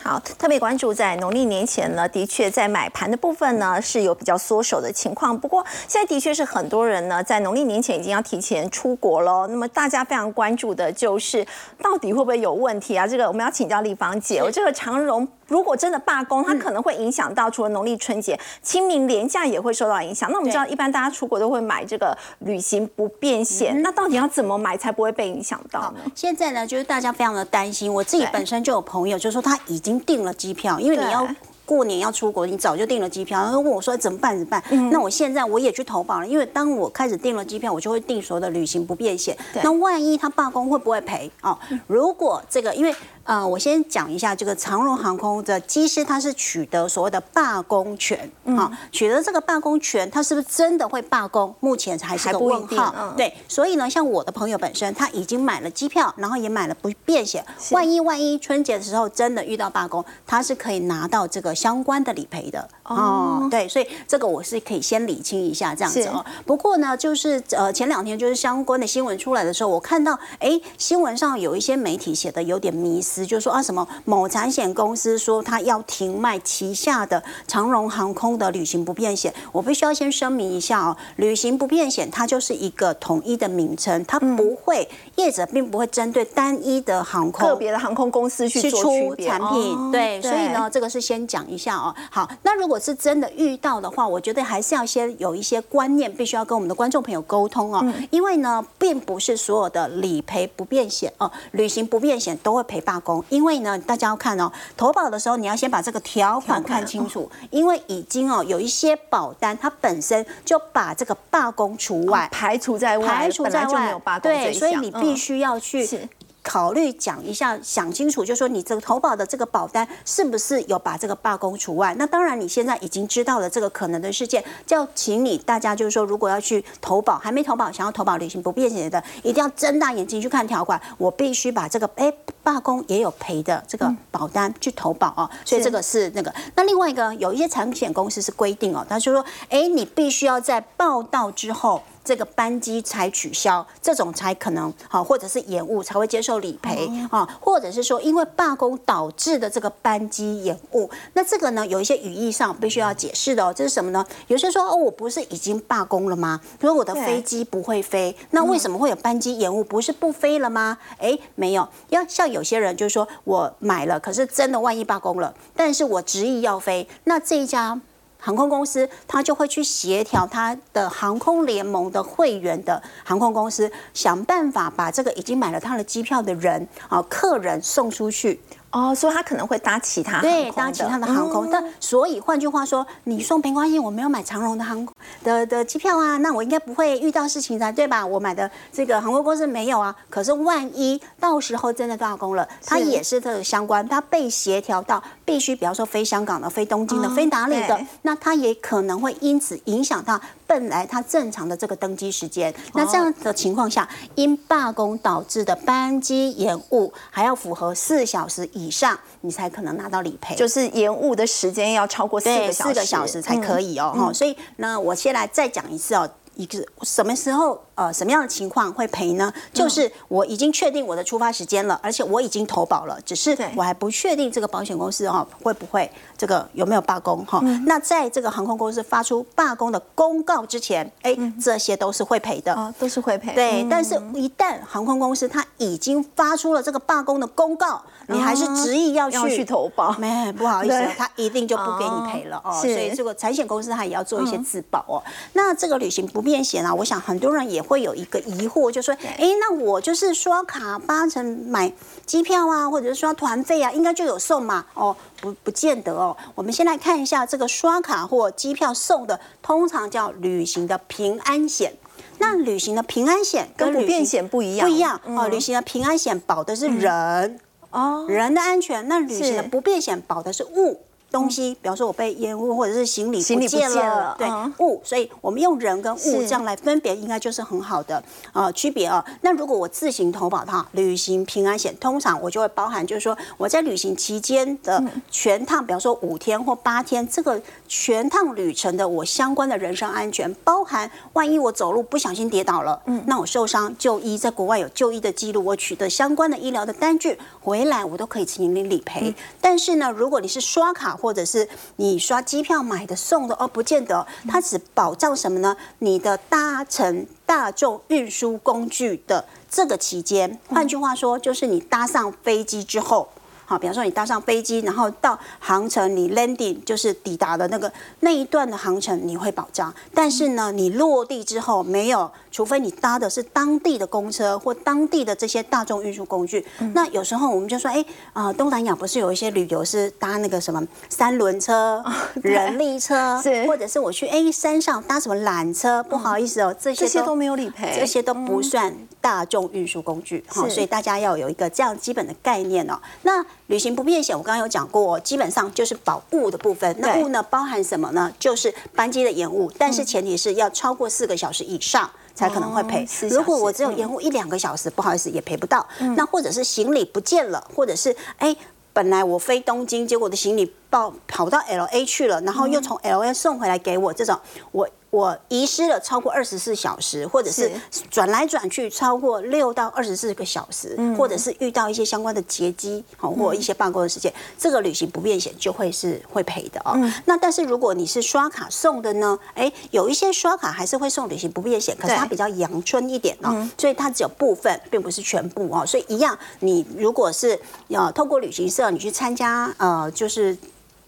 [0.03, 5.37] 好，特别关注在农历年前呢，的确在买盘的部分呢是有比较缩手的情况。
[5.37, 9.47] 不过现在的确是很多人呢在农历年前已经要提前出国了。
[9.47, 11.45] 那么大家非常关注的就是
[11.81, 13.07] 到底会不会有问题啊？
[13.07, 14.39] 这个我们要请教立芳姐。
[14.39, 20.31] 我这个长荣如果真的罢工，它可能会影响到除了农历春节、清明连假也会受到影响。
[20.31, 26.11] 那我们知道一般大家出国都会买这个旅行不便险，那到底要怎么买才不会被影响到呢？
[26.15, 27.93] 现在呢，就是大家非常的担心。
[27.93, 29.97] 我自己本身就有朋友就说他已经。
[30.07, 31.27] 订了机票，因为你要
[31.65, 33.41] 过年要出国，你早就订了机票。
[33.41, 34.37] 然后问我说怎么办？
[34.37, 34.63] 怎么办？
[34.89, 39.35] 那我现在我也去投保了，因为当我开始订了机票，我就会订所有的旅行不便险。
[39.63, 41.29] 那万一他罢工会不会赔？
[41.41, 41.57] 哦，
[41.87, 42.95] 如果这个因为。
[43.27, 51.53] 呃，我先讲一下这个长荣航空的机师，他是取得所谓的罢工权，好，取得这个罢工权，他是不是真的会罢工？
[51.59, 53.13] 目前还是个问号。
[53.17, 62.65] 对，所以呢，像我的朋友本身，他已经买了机票，然后也买了不便险，万一万一春节的时候真的遇到罢工，他是可以拿到这个相关的理赔的。
[62.83, 66.25] 哦，对，所以这个我是可以先理清一下这样子哦。
[66.45, 73.16] 不过呢，就是呃前两天就是相关的新闻出来的时候，我看到哎新闻上有一些媒体写的有点迷思。
[73.25, 91.95] 就说啊，什么某产险公司说他要停卖旗下的长荣航空的旅行不便险，我必须要先声明一下哦，旅行不便险它就是一个统一的名称，它不会业者并不会针对单一的航空特别的航空公司去出产品，对，所以呢，这个是先讲一下哦。
[92.11, 102.97] 好，那如果是真的遇到的话，我觉得还是要先有一些观念，必须要跟我们的观众朋友沟通哦，因为呢，并不是所有的理赔不便险哦，旅行不便险都会赔罢。
[103.29, 116.09] 因为呢，大家要看哦，投保的时候你要先把这个条款看清楚，因为已经哦有一些保单它本身就把这个罢工除外，排除在外，排除在外，对，所以你必须要去。
[116.43, 121.93] 考虑讲一下，想清楚，就说你这个投保的这个保单是不是有把这个罢工除外？
[121.99, 130.81] 那当然，你现在已经知道了这个可能的事件，就请你大家就是说，如果要去投保，还没投保，想要投保旅行不便险的，一定要睁大眼睛去看条款。
[130.97, 132.09] 我必须把这个哎
[132.47, 135.29] 罢工也有赔的这个保单去投保哦。
[135.43, 136.33] 所以这个是那个。
[136.55, 141.81] 那另外一个，有一些产险公司是规定哦，他就说，哎，你必须要在报到之后。
[142.07, 154.05] 这个班机才取消，这种才可能好，或者是延误才会接受理赔啊，或者是说因为罢工导致的这个班机延误，那这个呢有一些语义上必须要解释的哦，这是什么呢？
[154.27, 156.39] 有些说哦，我不是已经罢工了吗？
[156.61, 159.61] 如果我的飞机不会飞，那为什么会有班机延误？
[159.61, 160.77] 不是不飞了吗？
[160.99, 167.81] 哎，没有，要像有有些人就是说我买了，可是真的万一罢工了，但是我执意要飞，那这一家。
[168.19, 178.39] 航空公司，他就会去协调他的航空联盟的会员的航空公司，想办法把这个已经买了他的机票的人啊，客人送出去。
[178.69, 188.05] 哦，所以他可能会搭其他对搭其他的航空，但所以换句话说，你送没关系，我没有买长荣的航空的的机票啊，那我应该不会遇到事情才，对吧？
[188.05, 202.53] 我买的这个航空公司没有啊，可是万一到时候真的罢工了，它也是这个相关，它被协调到必须，比方说飞香港的、飞东京的、飞哪里的，那它也可能会因此影响到本来它正常的这个登机时间。
[202.73, 208.47] 那这样的情况下，因罢工导致的班机延误，还要符合四小时。
[208.57, 213.93] 以上你才可能拿到理赔，就是延误的时间要超过四个四个小时才可以哦。
[213.95, 217.61] 哈，所以那我先来再讲一次哦，一个什么时候？
[217.77, 219.31] 呃，什么样的情况会赔呢？
[219.53, 227.39] 就是我已经确定我的出发时间了，而且我已经投保了，只是我还不确定这个保险公司哈会不会这个有没有罢工哈。
[227.67, 233.35] 那在这个航空公司发出罢工的公告之前，哎，这些都是会赔的，哦，都是会赔。
[233.35, 242.59] 对，但是一旦航空公司它已经发出了这个罢工的公告，你还是执意要去去投保，没不好意思，他一定就不给你赔了哦。
[242.59, 244.97] 所以这个财险公司它也要做一些自保哦。
[245.33, 247.63] 那这个旅行不便险啊，我想很多人也。
[247.67, 251.69] 会有一个疑惑，就说：哎，那我就是刷卡八成买
[252.05, 254.65] 机票啊，或者是刷团费啊，应该就有送嘛？
[254.73, 256.15] 哦，不，不见得哦。
[256.33, 261.73] 我们先来看一下这个刷卡或机票送的，通常叫旅行的平安险。
[262.19, 265.27] 那旅行的平安险跟不便险不一样，不一样哦。
[265.27, 267.37] 旅行的平安险保的是人
[267.71, 268.87] 哦，人的安全。
[268.87, 270.79] 那旅行的不便险保的是物。
[271.17, 278.03] 东西，比方说我被烟雾，或者是行李不见了，对物，所以我们用人跟物这样来分别，应该就是很好的
[278.33, 279.03] 呃区别啊。
[279.21, 299.15] 那如果我自行投保的话，旅行平安险通常我就会包含，就是说我在旅行期间的全趟，比方说五天或八天，这个全趟旅程的我相关的人身安全，包含万一我走路不小心跌倒了，嗯，那我受伤就医，在国外有就医的记录，我取得相关的医疗的单据回来，我都可以请您理赔。
[299.41, 305.55] 但是呢，如果你是刷卡，或者是你刷机票买的送的哦，不见得，它只保障什么呢？
[305.79, 313.07] 你的搭乘大众运输工具的这个期间，换句话说，就是你搭上飞机之后。
[313.49, 319.73] 好，比方说你搭上飞机，然后到航程，你 landing 就是抵达的那个那一段的航程，你会保障。
[319.93, 326.45] 但是呢，你落地之后没有，除非你搭的是当地的公车或当地的这些大众运输工具。
[326.75, 331.83] 那有时候我们就说，哎，啊，东南亚不是有一些旅游是搭那个什么三轮车、
[332.21, 335.81] 人力车， 或者是我去哎山上搭什么缆车？
[335.81, 338.71] 不好意思哦，这些这些都没有理赔，这些都不算
[339.01, 340.23] 大众运输工具。
[340.27, 342.79] 好，所以大家要有一个这样基本的概念哦。
[343.01, 346.75] 那旅行不便险，我刚刚有讲过，基本上就是保物的部分。
[346.77, 348.13] 那物呢，包含什么呢？
[348.19, 352.83] 就是班机的延误，但是前提是要超过四个小时以上才可能会赔。
[353.11, 355.63] 如果我只有延误一两个小时，不好意思，也赔不到。
[355.95, 358.35] 那或者是行李不见了，或者是哎，
[358.73, 364.19] 本来我飞东京，结果的行李报跑到 L A 去了，然后又从 L A 送回来给我，这种
[364.51, 364.67] 我。
[364.89, 367.51] 我遗失了超过二十四小时，或者是
[367.91, 376.73] 转来转去超过六到二十四个小时，或者是遇到一些相关的劫机，好或一些罢工的事件，这个旅行不便险就会是会赔的哦。
[377.05, 379.17] 那但是如果你是刷卡送的呢？
[379.35, 385.65] 哎，有一些刷卡还是会送旅行不便险，可是它比较阳春一点哦，所以它只有部分，并不是全部哦。
[385.65, 390.37] 所以一样，你如果是要透过旅行社你去参加，呃，就是。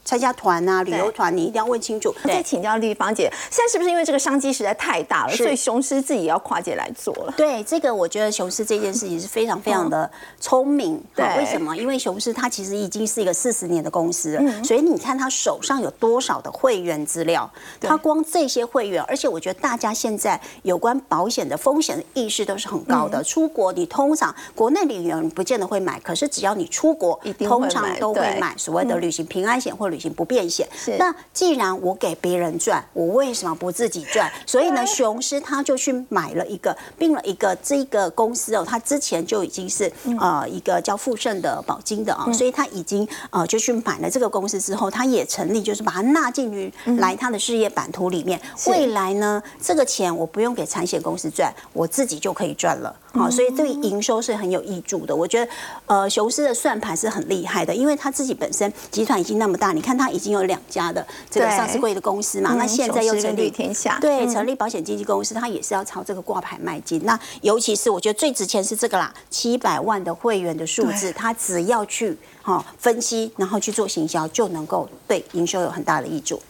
[0.10, 2.12] 参加团啊，旅游团，你一定要问清楚。
[2.24, 7.34] 再请教丽芳姐，现在是不是因为这个商机实在太大了，所以雄狮自己要跨界来做了？
[7.38, 11.00] 对，这个我觉得雄狮这件事情是非常非常的聪明。
[11.16, 11.78] 对，为什么？
[11.78, 17.48] 因为雄狮它其实已经是一个四十年的公司了，所以你看它手上有多少的会员资料，
[17.80, 23.24] 它光这些会员，而且我觉得大家现在有关保险的风险的意识都是很高的。
[23.24, 29.99] 出国你通常国内旅游不见得会买，可是只要你出国，通常都会买所谓的旅行平安险或旅。
[30.08, 30.68] 不变现。
[31.00, 34.32] 那既然我给别人赚，我为什么不自己赚？
[34.46, 48.40] 所以呢，雄狮他就去买了一个并了一个这个公司哦，他之前就已经是呃一个叫富盛的保金的啊，所以他已经呃就去买了这个公司之后，他也成立就是把它纳进去来他的事业版图里面。
[48.68, 52.96] 未来呢，这个钱我不用给产险公司赚，我自己就可以赚了。
[53.14, 55.16] 好，所以对营收是很有益处的。
[55.16, 55.52] 我觉得
[55.88, 67.04] 呃雄狮的算盘是很厉害的，因为他自己本身集团已经那么大，你看他已经有两家的这个上市贵的公司嘛，嗯那现在又成立天下对，嗯成立保险经纪公司，他也是要朝这个挂牌迈进。
[67.06, 76.42] 那尤其是我觉得最值钱是这个啦，七百万的会员的数字，他只要去哈、分析，然后去做行销，就能够对营收有很大的益处。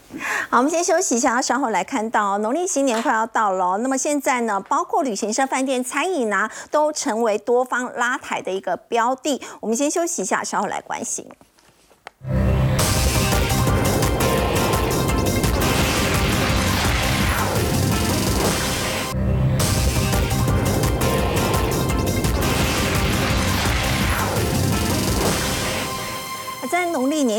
[0.48, 9.40] 好，我们先休息一下，稍后来看到农历新年快要到了哦，那么现在呢，包括旅行社、饭店、餐饮啊，都成为多方拉抬的一个标的。
[9.60, 11.24] 我们先休息一下，稍后来关心。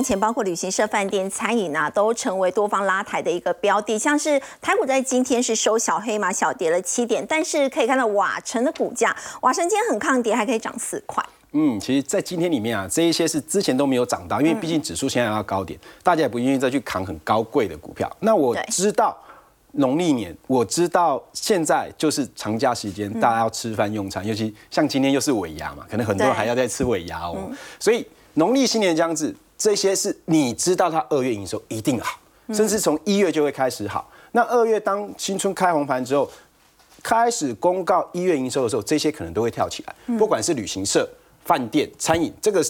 [0.01, 3.99] 年前，包括旅行社、饭店、餐饮啊，都成为多方拉抬的一个标的。
[3.99, 11.23] 像是台股在今天是收小黑马，小跌了七点，但是可以看到瓦城的股价，瓦城今天很抗跌，还可以涨四块。
[11.51, 18.09] 嗯，其实，在今天里面啊，这一些是之前都没有涨到，因为毕竟指数现在要高点，大家也不愿意再去扛很高贵的股票。
[18.21, 19.15] 那我知道
[19.73, 27.51] 农历年，我知道现在就是长假时间，大家要吃饭用餐，尤其像今天又是尾牙嘛，可能很多人还要再吃尾牙哦。
[27.79, 32.19] 所以农历新年将至，这些是你知道它二月营收一定好，
[32.51, 34.09] 甚至从一月就会开始好。
[34.31, 36.27] 那二月当新春开红盘之后，
[37.03, 41.07] 开始公告一月营收的时候，这些可能都会跳起来，不管是旅行社、
[41.45, 42.65] 饭店、餐饮，这个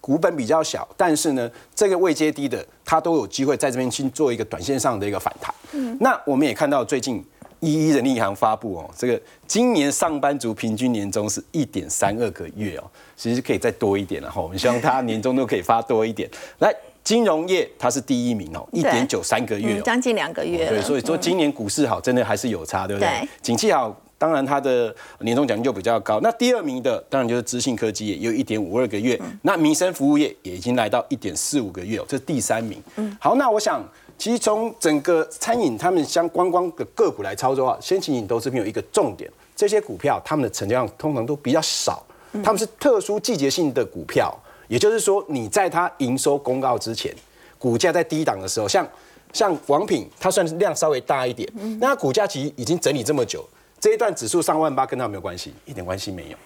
[0.00, 5.54] 股本比较小，但是呢，这个位阶低的，它都有机会在这边去做一个短线上的一个反弹。
[6.00, 7.22] 那我们也看到最近
[7.64, 12.84] 一一人力银行发布哦，这个今年上班族平均年终是一点三二个月哦，
[13.16, 16.28] 其实可以再多一点然后我们希望大家年终都可以发多一点。
[16.60, 19.80] 来，金融业它是第一名哦，一点九三个月。
[19.80, 20.70] 将近两个月了。
[20.70, 23.08] 对，所以说今年股市好，真的还是有差，对不对？
[23.08, 26.20] 对景气好，当然它的年终奖金就比较高。
[26.20, 29.18] 那第二名的当然就是资讯科技业，有一点五二个月。
[29.42, 32.82] 那民生服务业也已经来到一点四五个月哦，这是第三名。
[32.96, 33.82] 嗯好，那我想。
[34.16, 42.04] 其实从整个餐饮他们相观光的个股来操作啊，先请你投资朋友一个重点，这些股票他们的成交量通常都比较少，
[42.42, 44.34] 他们是特殊季节性的股票，
[44.68, 47.14] 也就是说你在它营收公告之前，
[47.58, 48.86] 股价在低档的时候，像
[49.32, 51.50] 像王品，它算是量稍微大一点，
[51.80, 53.44] 那它股价其实已经整理这么久，
[53.80, 55.52] 这一段指数上万八跟它有没有关系？
[55.66, 56.36] 一点关系没有。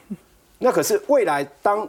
[0.58, 1.88] 那可是未来当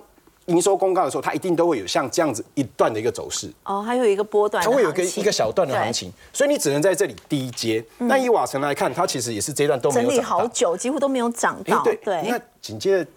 [0.49, 7.83] 营收公告的时候，它一定都会有像这样子一段的一个走势，哦，还有一个波段它会有一个一个小段的行情，所以你只能在这里低接。
[7.99, 10.37] 那以瓦城来看，它其实也是这一段都没整理有涨到。
[10.37, 11.77] 好久，几乎都没有涨到。
[11.85, 13.09] 哎对那紧接着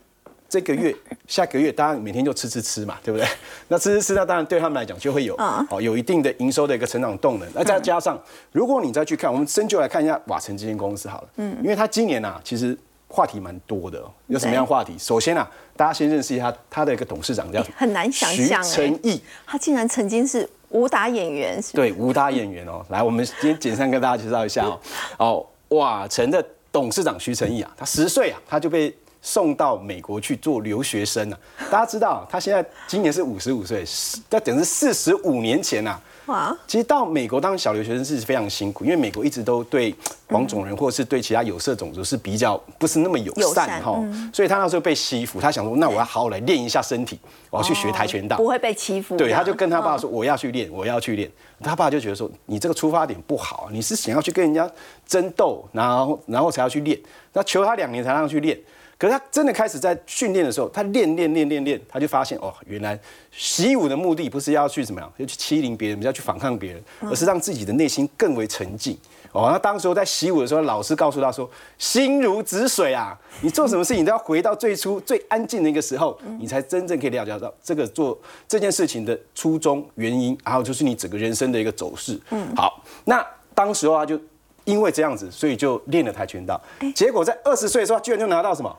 [0.48, 0.94] 这个月、
[1.26, 3.26] 下个月，大家每天就吃吃吃嘛，对不对？
[3.68, 7.48] 那吃吃吃，那当然对他们来讲就会有嗯哦有一定的营收的一个成长动能。
[7.54, 8.20] 那再加上，
[8.52, 12.76] 如果你再去看，我们深究来看一下瓦城这间公司好了，嗯，因为它今年啊，其实
[13.12, 14.10] 话题蛮多的哦。
[14.26, 14.96] 有什么样的话题？
[14.98, 19.20] 首先啊，大家先认识一下他的一个董事长叫很难想象徐成义。
[19.46, 22.82] 他竟然曾经是武打演员，是对，武打演员哦。
[22.88, 24.80] 来，我们今天简单跟大家介绍一下哦。
[25.18, 25.46] 哦，
[25.76, 26.42] 瓦城的
[26.72, 31.38] 董事长徐成义啊，他十岁啊，他就被送到美国去做留学生啊。
[31.70, 33.84] 大家知道，他现在今年是五十五岁，
[34.30, 36.00] 那等于是四十五年前啊。
[36.26, 39.94] 哇，其实到美国当小留学生是非常辛苦，因为美国一直都对
[40.28, 44.00] 黄种人或者是对其他有色种族是比较不是那么友友善善哈，
[44.32, 47.18] 所以他那时候被欺负，他想说，那我要好好来练一下身体，
[47.50, 49.16] 我要去学跆拳道，不会被欺负。
[49.16, 54.70] 对，他就跟他爸说：“我要去练，我要去练。”他爸就觉得说：“你这个出发点不好啊，你是想要去跟人家
[55.06, 56.98] 争斗，然后然后才要去练。
[57.32, 58.56] 那求他两年才让他去练。
[59.02, 62.96] 可是他真的开始在训练的时候，他练练练练练，他就发现哦，原来
[63.32, 68.96] 习武的目的不是要去怎么样，要去欺凌别人，不是要去反抗别人，而是让自己的内心更为沉静。
[69.32, 84.16] 哦，那当时候在习武的时候，老师告诉他说：“心如止水啊，你做什么事情都要回到最初最安静的一个时候，你才真正可以了解到这个做这件事情的初衷、原因，还有就是你整个人生的一个走势。”嗯，好，那当时候他，就
[84.62, 86.60] 因为这样子，所以就练了跆拳道。
[86.94, 88.78] 结果在二十岁的时候，居然就拿到什么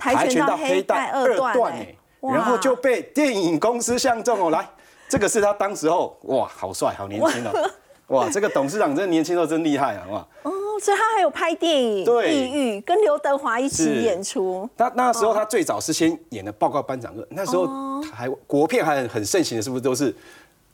[0.00, 4.68] 跆拳道黑带二段哎然后就被电影公司相中哦，来，
[5.08, 7.70] 这个是他当时候哇，好帅，好年轻哦。
[8.08, 10.04] 哇，这个董事长真的年轻时候真厉害啊！
[10.10, 14.68] 哇，哦，所以他还有拍电影《对地狱》，跟刘德华一起演出。
[14.76, 17.68] 他那时候他最早是先演的《报告班长二》，那时候
[18.12, 20.12] 还国片还很很盛行的，是不是都是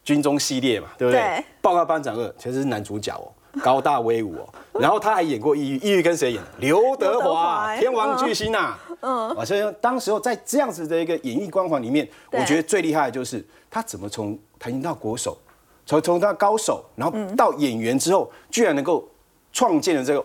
[0.03, 1.20] 军中系列嘛，对不对？
[1.20, 3.29] 对报告班长二其实是男主角哦，
[3.62, 4.48] 高大威武哦。
[4.78, 6.42] 然后他还演过抑郁，抑郁跟谁演？
[6.59, 8.76] 刘德华华，天王巨星呐。
[9.00, 15.36] 嗯，啊，所以当时候在这样子的一个演艺光环里面，我觉得最厉害的就是他怎么从跆拳道国手，
[15.84, 19.07] 从从他高手，然后到演员之后，居然能够
[19.52, 20.24] 创建了这个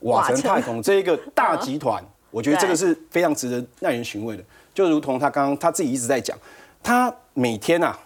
[0.00, 2.02] 瓦城太空这一个大集团。
[2.30, 4.44] 我觉得这个是非常值得耐人寻味的。
[4.72, 6.38] 就如同他刚刚他自己一直在讲，
[6.82, 7.98] 他每天啊，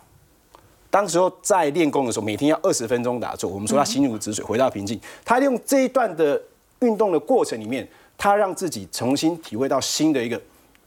[0.95, 3.51] 当时候在练功的时候，每天要二十分钟打坐。
[3.51, 4.97] 我们说他心如止水，回到平静。
[5.24, 6.40] 他用这一段的
[6.82, 7.84] 运动的过程里面，
[8.16, 10.40] 他让自己重新体会到新的一个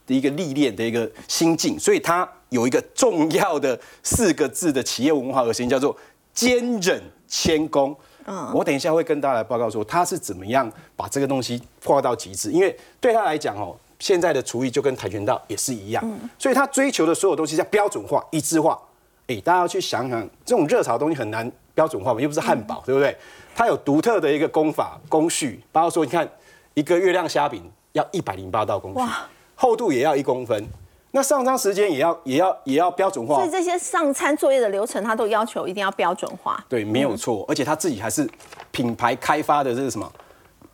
[0.06, 1.78] 的一个历练的一个心境。
[1.78, 5.94] 所以他有一个重要的四个字的企业文化核心，叫做
[6.34, 7.94] 坚忍谦恭。
[8.28, 16.02] 嗯，我等一下会跟大家来报告说他是怎么样把这个东西破到极致，因为对他来讲哦，现在的厨艺就跟跆拳道也是一样，
[16.40, 18.80] 所以他追求的所有东西叫标准化、一致化。
[19.28, 23.16] 哎，大家要去想想，这种热炒的东西很难标准化嘛，又不是汉堡，对不对？
[23.56, 26.28] 它有独特的一个功法、工序，包括说，你看
[26.74, 29.00] 一个月亮虾饼要一百零八道工序，
[29.56, 30.66] 厚度也要一公分，
[31.12, 33.36] 那上餐时间也要也要也要标准化。
[33.36, 36.64] 所以，这些上餐作业的流程，他都要求一定要标准化。
[36.70, 38.30] 对，没有错，而且他自己还是
[38.72, 40.10] 品牌开发的这个什么？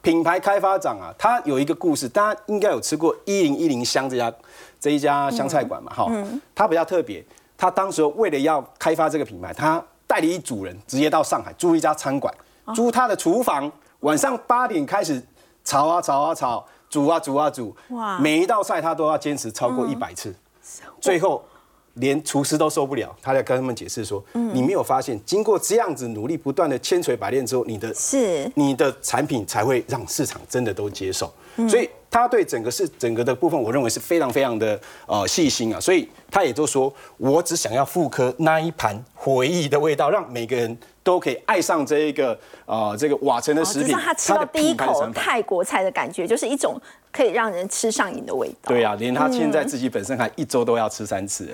[0.01, 4.31] 品牌开发长啊，他有一个故事，大家应该有吃过一零一零香这家
[4.77, 6.11] 这一家湘菜馆嘛，哈、
[6.53, 7.23] 它比较特别，
[7.63, 12.33] 他当时候为了要开发这个品牌，他带了一组人直接到上海租一家餐馆，
[12.75, 15.23] 租他的厨房，晚上八点开始
[15.63, 18.19] 炒啊炒啊炒，煮啊煮啊煮，哇。
[18.19, 20.35] 每一道菜他都要坚持超过一百次，
[20.99, 21.41] 最后
[21.93, 24.21] 连厨师都受不了，他在跟他们解释说
[24.53, 28.51] ：“你没有发现，经过这样子努力不断的千锤百炼之后，你的是。
[28.55, 31.33] 你的产品才会让市场真的都接受。
[31.69, 35.79] 所以他对整个是整个的部分，我认为是非常非常的呃细心啊。
[35.79, 42.37] 所以他也就说，我只想要复刻那一盘回忆的味道，让每个人都可以爱上这一个
[42.67, 43.87] 呃这个瓦城的哦，食品。
[43.87, 46.79] 就是他吃到的第一口泰国菜的感觉，就是一种
[47.11, 48.67] 可以让人吃上瘾的味道。
[48.67, 51.49] 对啊，连他现在自己本身还一周都要吃三次。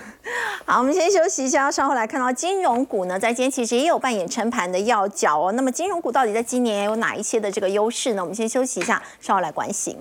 [0.65, 5.53] 好，我们先休息一下，稍后来看到金融股呢，在今天其实也有扮演撑盘的要角哦。
[5.53, 8.21] 那么金融股到底在今年有哪一些的这个优势呢？
[8.21, 9.95] 我们先休息一下，稍后来关心。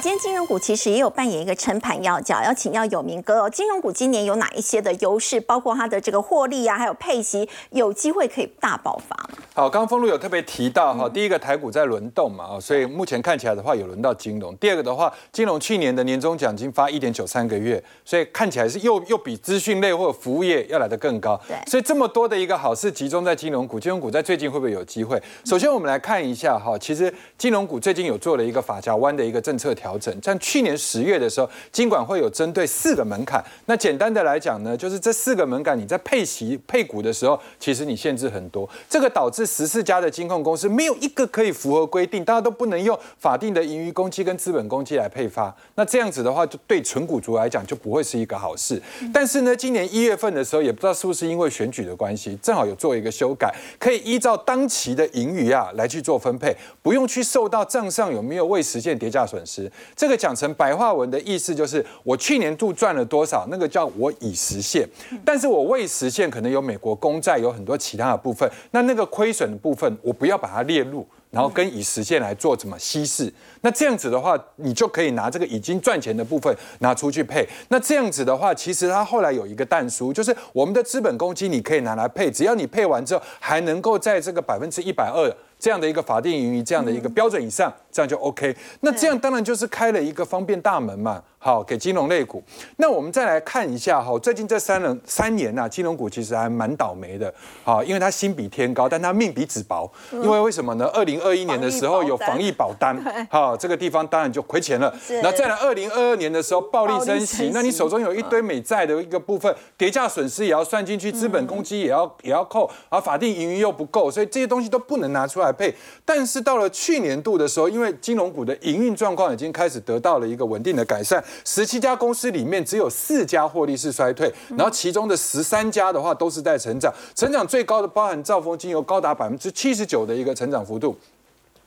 [0.00, 3.50] 今天金融股其实也有扮演一个撑盘要角，要请教有明哥哦。
[3.50, 5.40] 金融股今年有哪一些的优势？
[5.40, 9.30] 包括它的这个获利啊，还有配息，有机会可以大爆发吗？
[9.54, 14.56] 好，刚刚封路有特别提到哈，第一个台股在轮动嘛，啊，所以目前看起来的话有轮到金融。
[14.58, 21.40] 第二个的话，金融去年的年终奖金发一点九三个月，所以看起来是又又比资讯类或者服务业要来得更高。
[21.48, 25.20] 对所以这么多的一个好事集中在金融股，金融股在最近会不会有机会？
[25.44, 33.42] 首先我们来看一下哈，其实金融股最近有做了一个法夹湾的一个政策调整，像去年十月的时候，金管会有针对四个门槛。
[33.66, 45.54] 那简单的来讲呢，就是这四个门槛，你在配息配股的时候，其实你限制很多，这个导致十四家的金控公司没有一个可以符合规定，大家都不能用法定的盈余公积跟资本公积来配发。
[45.76, 48.82] 那这样子的话，就对纯股族来讲就不会是一个好事。
[49.12, 59.70] 但是呢，今年一月份的时候，也不知道是不是因为选举的关系，正好有做一个修改，可以依照当期的盈余啊来去做分配，不用去受到账上有没有未实现跌价损失。
[59.96, 64.88] 这个讲成白话文的意思就是，我去年度赚了多少，那个叫我已实现，
[65.24, 71.06] 但是我未实现可能有美国公债，有很多其他的部分，那那个亏损的部分，我不要把它列入。
[71.30, 77.46] 然后跟已实现来做怎么稀释，那这样子的话，你就可以拿这个已经赚钱的部分拿出去配。
[77.68, 88.54] 那这样子的话，其实它后来有一个淡书，就是我们的资本公积你可以拿来配，只要你配完之后还能够在这个百分之一百二这样的一个法定盈余这样的一个标准以上，这样就 OK。
[88.80, 92.42] 那这样当然就是开了一个方便大门嘛，好给金融类股。
[92.76, 97.32] 那我们再来看一下哈，最近这三人三年呐、金融股其实还蛮倒霉的，
[97.64, 99.90] 好，因为它心比天高，但它命比纸薄。
[100.12, 100.86] 因为为什么呢？
[100.94, 102.96] 二零二一年的时候有防疫保单，
[103.30, 104.94] 好，这个地方当然就亏钱了。
[105.22, 115.74] 那再来二零二二年的时候暴力升息息，那你手中有一堆美债的一个部分，跌价损失也要算进去，资本公积也要也要扣，而法定盈余又不够，所以这些东西都不能拿出来配。
[116.04, 130.96] 但是到了去年度的时候，因为金融股的营运状况已经开始得到了一个稳定的改善，十七家公司里面只有四家获利是衰退，然后其中的十三家的话都是在成长，成长最高的包含兆丰金油高达百分之七十九的一个成长幅度。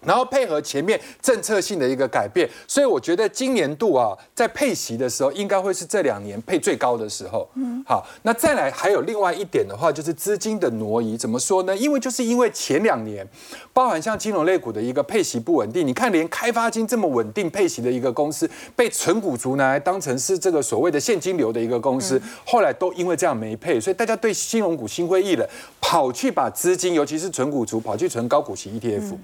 [0.03, 7.47] 然后配合前面政策性的一个改变，所以我觉得今年度啊，在配息的时候，应该会是这两年配最高的时候。
[7.55, 11.15] 嗯，好，那再来还有另外一点的话，就是资金的挪移。
[11.17, 11.75] 怎么说呢？
[11.75, 13.27] 因为就是因为前两年，
[13.73, 25.47] 包含像金融类股的一个配息不稳定，你看连开发金这么稳定配息的一个公司，被纯股族拿来当成是这个所谓的现金流的一个公司，后来都因为这样没配，所以大家对金融股心灰意冷，
[25.79, 29.15] 跑去把资金，尤其是纯股族，跑去存高股息 ETF。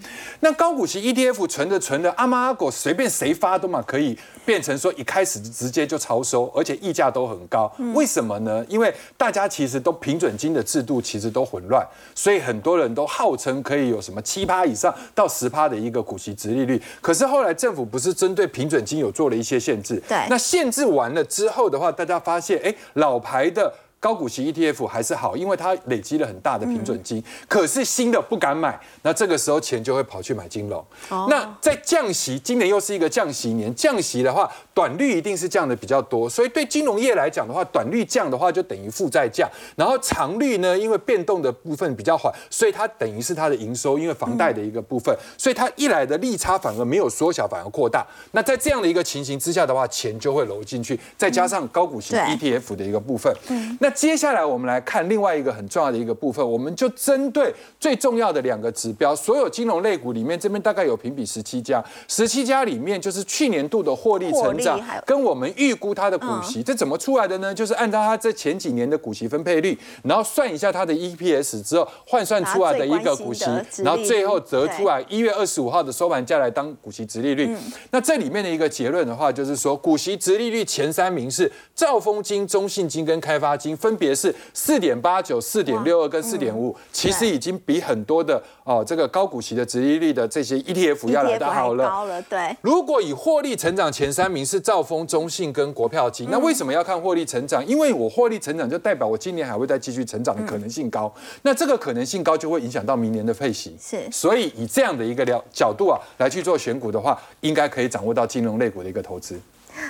[0.41, 7.71] 那高高股息 ETF 存着存着，阿猫阿狗随便谁发都嘛可以变成说一开始直接就超收，而且溢价都很高。
[7.93, 8.65] 为什么呢？
[8.67, 16.81] 因为大家其实都平准金的制度其实都混乱，所以很多人都号称可以有什么七趴以上到十趴的一个股息值利率。
[16.99, 20.03] 可是后来政府不是针对平准金有做了一些限制？
[20.09, 20.17] 对。
[20.29, 23.73] 那限制完了之后的话，大家发现，哎，老牌的。
[23.99, 27.23] 高股息 ETF 还是好，因为它累积了很大的平准金。
[27.47, 30.85] 可是新的不敢买，那这个时候钱就会跑去买金融。
[31.27, 36.29] 那在降息，今年又是一个降息年，降息的话，短率一定是降的比较多。
[36.29, 39.49] 所以对金融业来讲的话，短率降的话就等于负债降。
[39.75, 48.05] 然后长率呢，因为变动的部分比较缓，所以它等于是它的营收，因为房贷的一个部分，所以它一来的利差反而没有缩小，反而扩大。
[48.33, 53.35] 那在这样的一个情形之下的话，钱就会流进去，再加上高股息 ETF 的一个部分，
[53.81, 53.86] 那。
[53.87, 67.55] 那接下来我们来看另外一个很重要的一个部分，我们就针对最重要的两个指标，所有金融类股里面，这边大概有评比十七家，十七家里面就是去年度的获利成长，跟我们预估它的股息，这怎么出来的呢？
[67.55, 73.45] 就是按照它这前几年的股息分配率，然后算一下它的 EPS 之后换算出来的一个股息，
[73.81, 77.55] 然后最后得出来一月二十五号的收盘价来当股息值利率。
[77.91, 83.76] 那这里面的一个结论的话，就是说股息值利率前三名是兆丰金、中信金跟开发金。
[83.77, 91.87] 分别是四点八九、四点六二跟四点五，其实已经比很多的哦这个高股息的殖利率的这些 ETF 要来的好了。
[91.87, 92.55] 高了，对。
[92.61, 97.65] 如果以获利成长前三名是兆丰、中信跟国票金，那为什么要看获利成长？
[97.65, 101.13] 因为我获利成长就代表我今年还会再继续成长的可能性高。
[101.43, 103.75] 那这个可能性高就会影响到明年的配息。
[103.79, 103.97] 是。
[104.11, 109.39] 所以以这样的一个了角度啊来去做选股的话，应该可以掌握到金融类股的一个投资。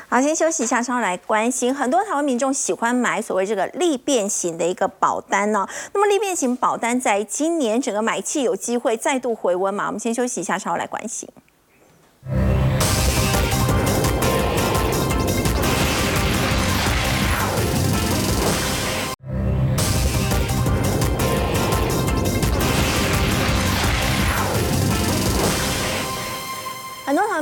[0.08, 1.74] 好，先休息一下，稍后来关心。
[1.74, 5.68] 很多台湾民众喜欢买所谓这个利变型的一个保单呢。
[5.94, 9.88] 那么利变型保单在今年整个买气有机会再度回温嘛？
[9.88, 11.28] 我们先休息一下，稍后来关心。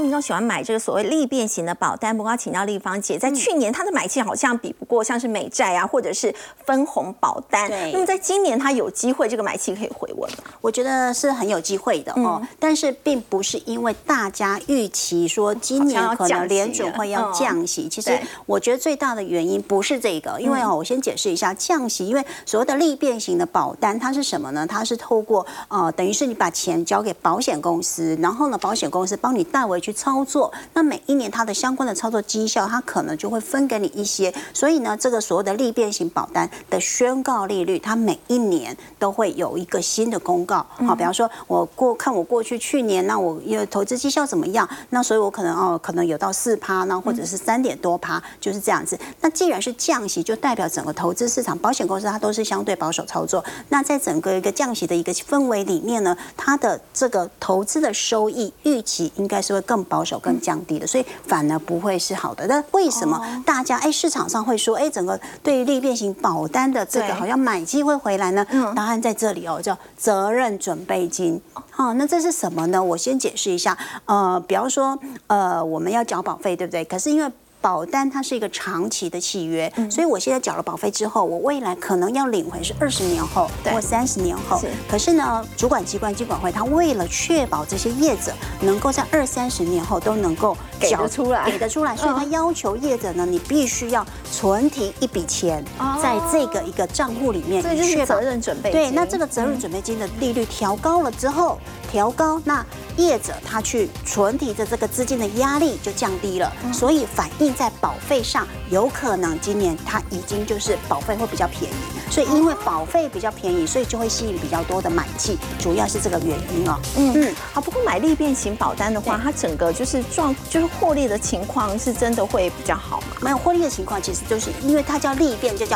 [0.05, 6.31] 民众喜欢买这个所谓利变型的保单，不过要请教立方姐，在去年它的买气好像比不过像是美债啊，或者是
[6.63, 7.67] 分红保单。
[7.91, 10.37] 那么在今年它有机会这个买气可以回温吗？
[10.61, 17.89] 我觉得是很有机会的哦，但是并不是因为大家预期说今年可能联准会要降息。
[17.89, 24.67] 其实我觉得最大的原因不是这个，因为哦，我先解释一下降息，因为所谓的利变型的保单它是什么呢？
[24.67, 29.43] 它是透过呃，等于是你把钱交给保险公司，然后呢，保险公司帮你。
[29.55, 34.31] 代为去操作，那每一年它的相关的操作绩效，它可能就会分给你一些。
[34.53, 40.65] 所以呢，这个所谓的利变型保单的宣告利率，它每一年都会有一个新的公告。
[40.85, 44.67] 好，比方说我过看我过去去年，那我因为投资绩效怎么样？
[44.89, 48.99] 那所以我可能哦，可能有到四趴，那或者是三点多趴，就是这样子。
[49.21, 53.41] 那既然是降息，就代表整个投资市场，保险公司它都是相对保守操作。
[53.69, 59.41] 那在整个一个降息的一个氛围里面呢，它的这个投资的收益预期应该。
[59.45, 62.45] 是会更保守、更降低的，所以反而不会是好的。
[62.47, 68.45] 那为什么大家哎市场上会说哎整个对于利变型保单的这个好像买机会回来呢？
[68.75, 71.39] 答案在这里哦，叫责任准备金。
[71.71, 72.83] 好，那这是什么呢？
[72.83, 73.77] 我先解释一下。
[74.05, 76.83] 呃，比方说呃我们要缴保费，对不对？
[76.85, 77.31] 可是因为
[77.65, 84.61] 保单它是一个长期的契约，所以我现在缴了保费之后，我未来可能要领回是二十年后或三十年后。
[84.87, 95.65] 可是呢，主管机关金管会它为了确保这些业者能够在二三十年后都能够给得出来，给得出来，所以它要求业者呢，你必须要存提一笔钱
[95.99, 98.79] 在这个一个账户里面，这就是责任准备金。
[98.79, 101.57] 对，那这个责任准备金的利率调高了之后，
[101.95, 102.65] 调高那。
[102.97, 111.75] 业者他去存提的这个资金的压力就降低了，所以反映在保费上，有可能今年它已经就是保费会比较便宜，
[112.09, 116.79] 所以因为保费比较便宜，所以就会吸引比较多的买气，主要是这个原因哦。
[116.95, 123.07] 嗯嗯，好，不过买利变型保单的话，它整个就是状就是获利的情况是真的会比较好吗？
[123.19, 125.73] 没有获利的情况，其实就是因为它叫利变，就叫。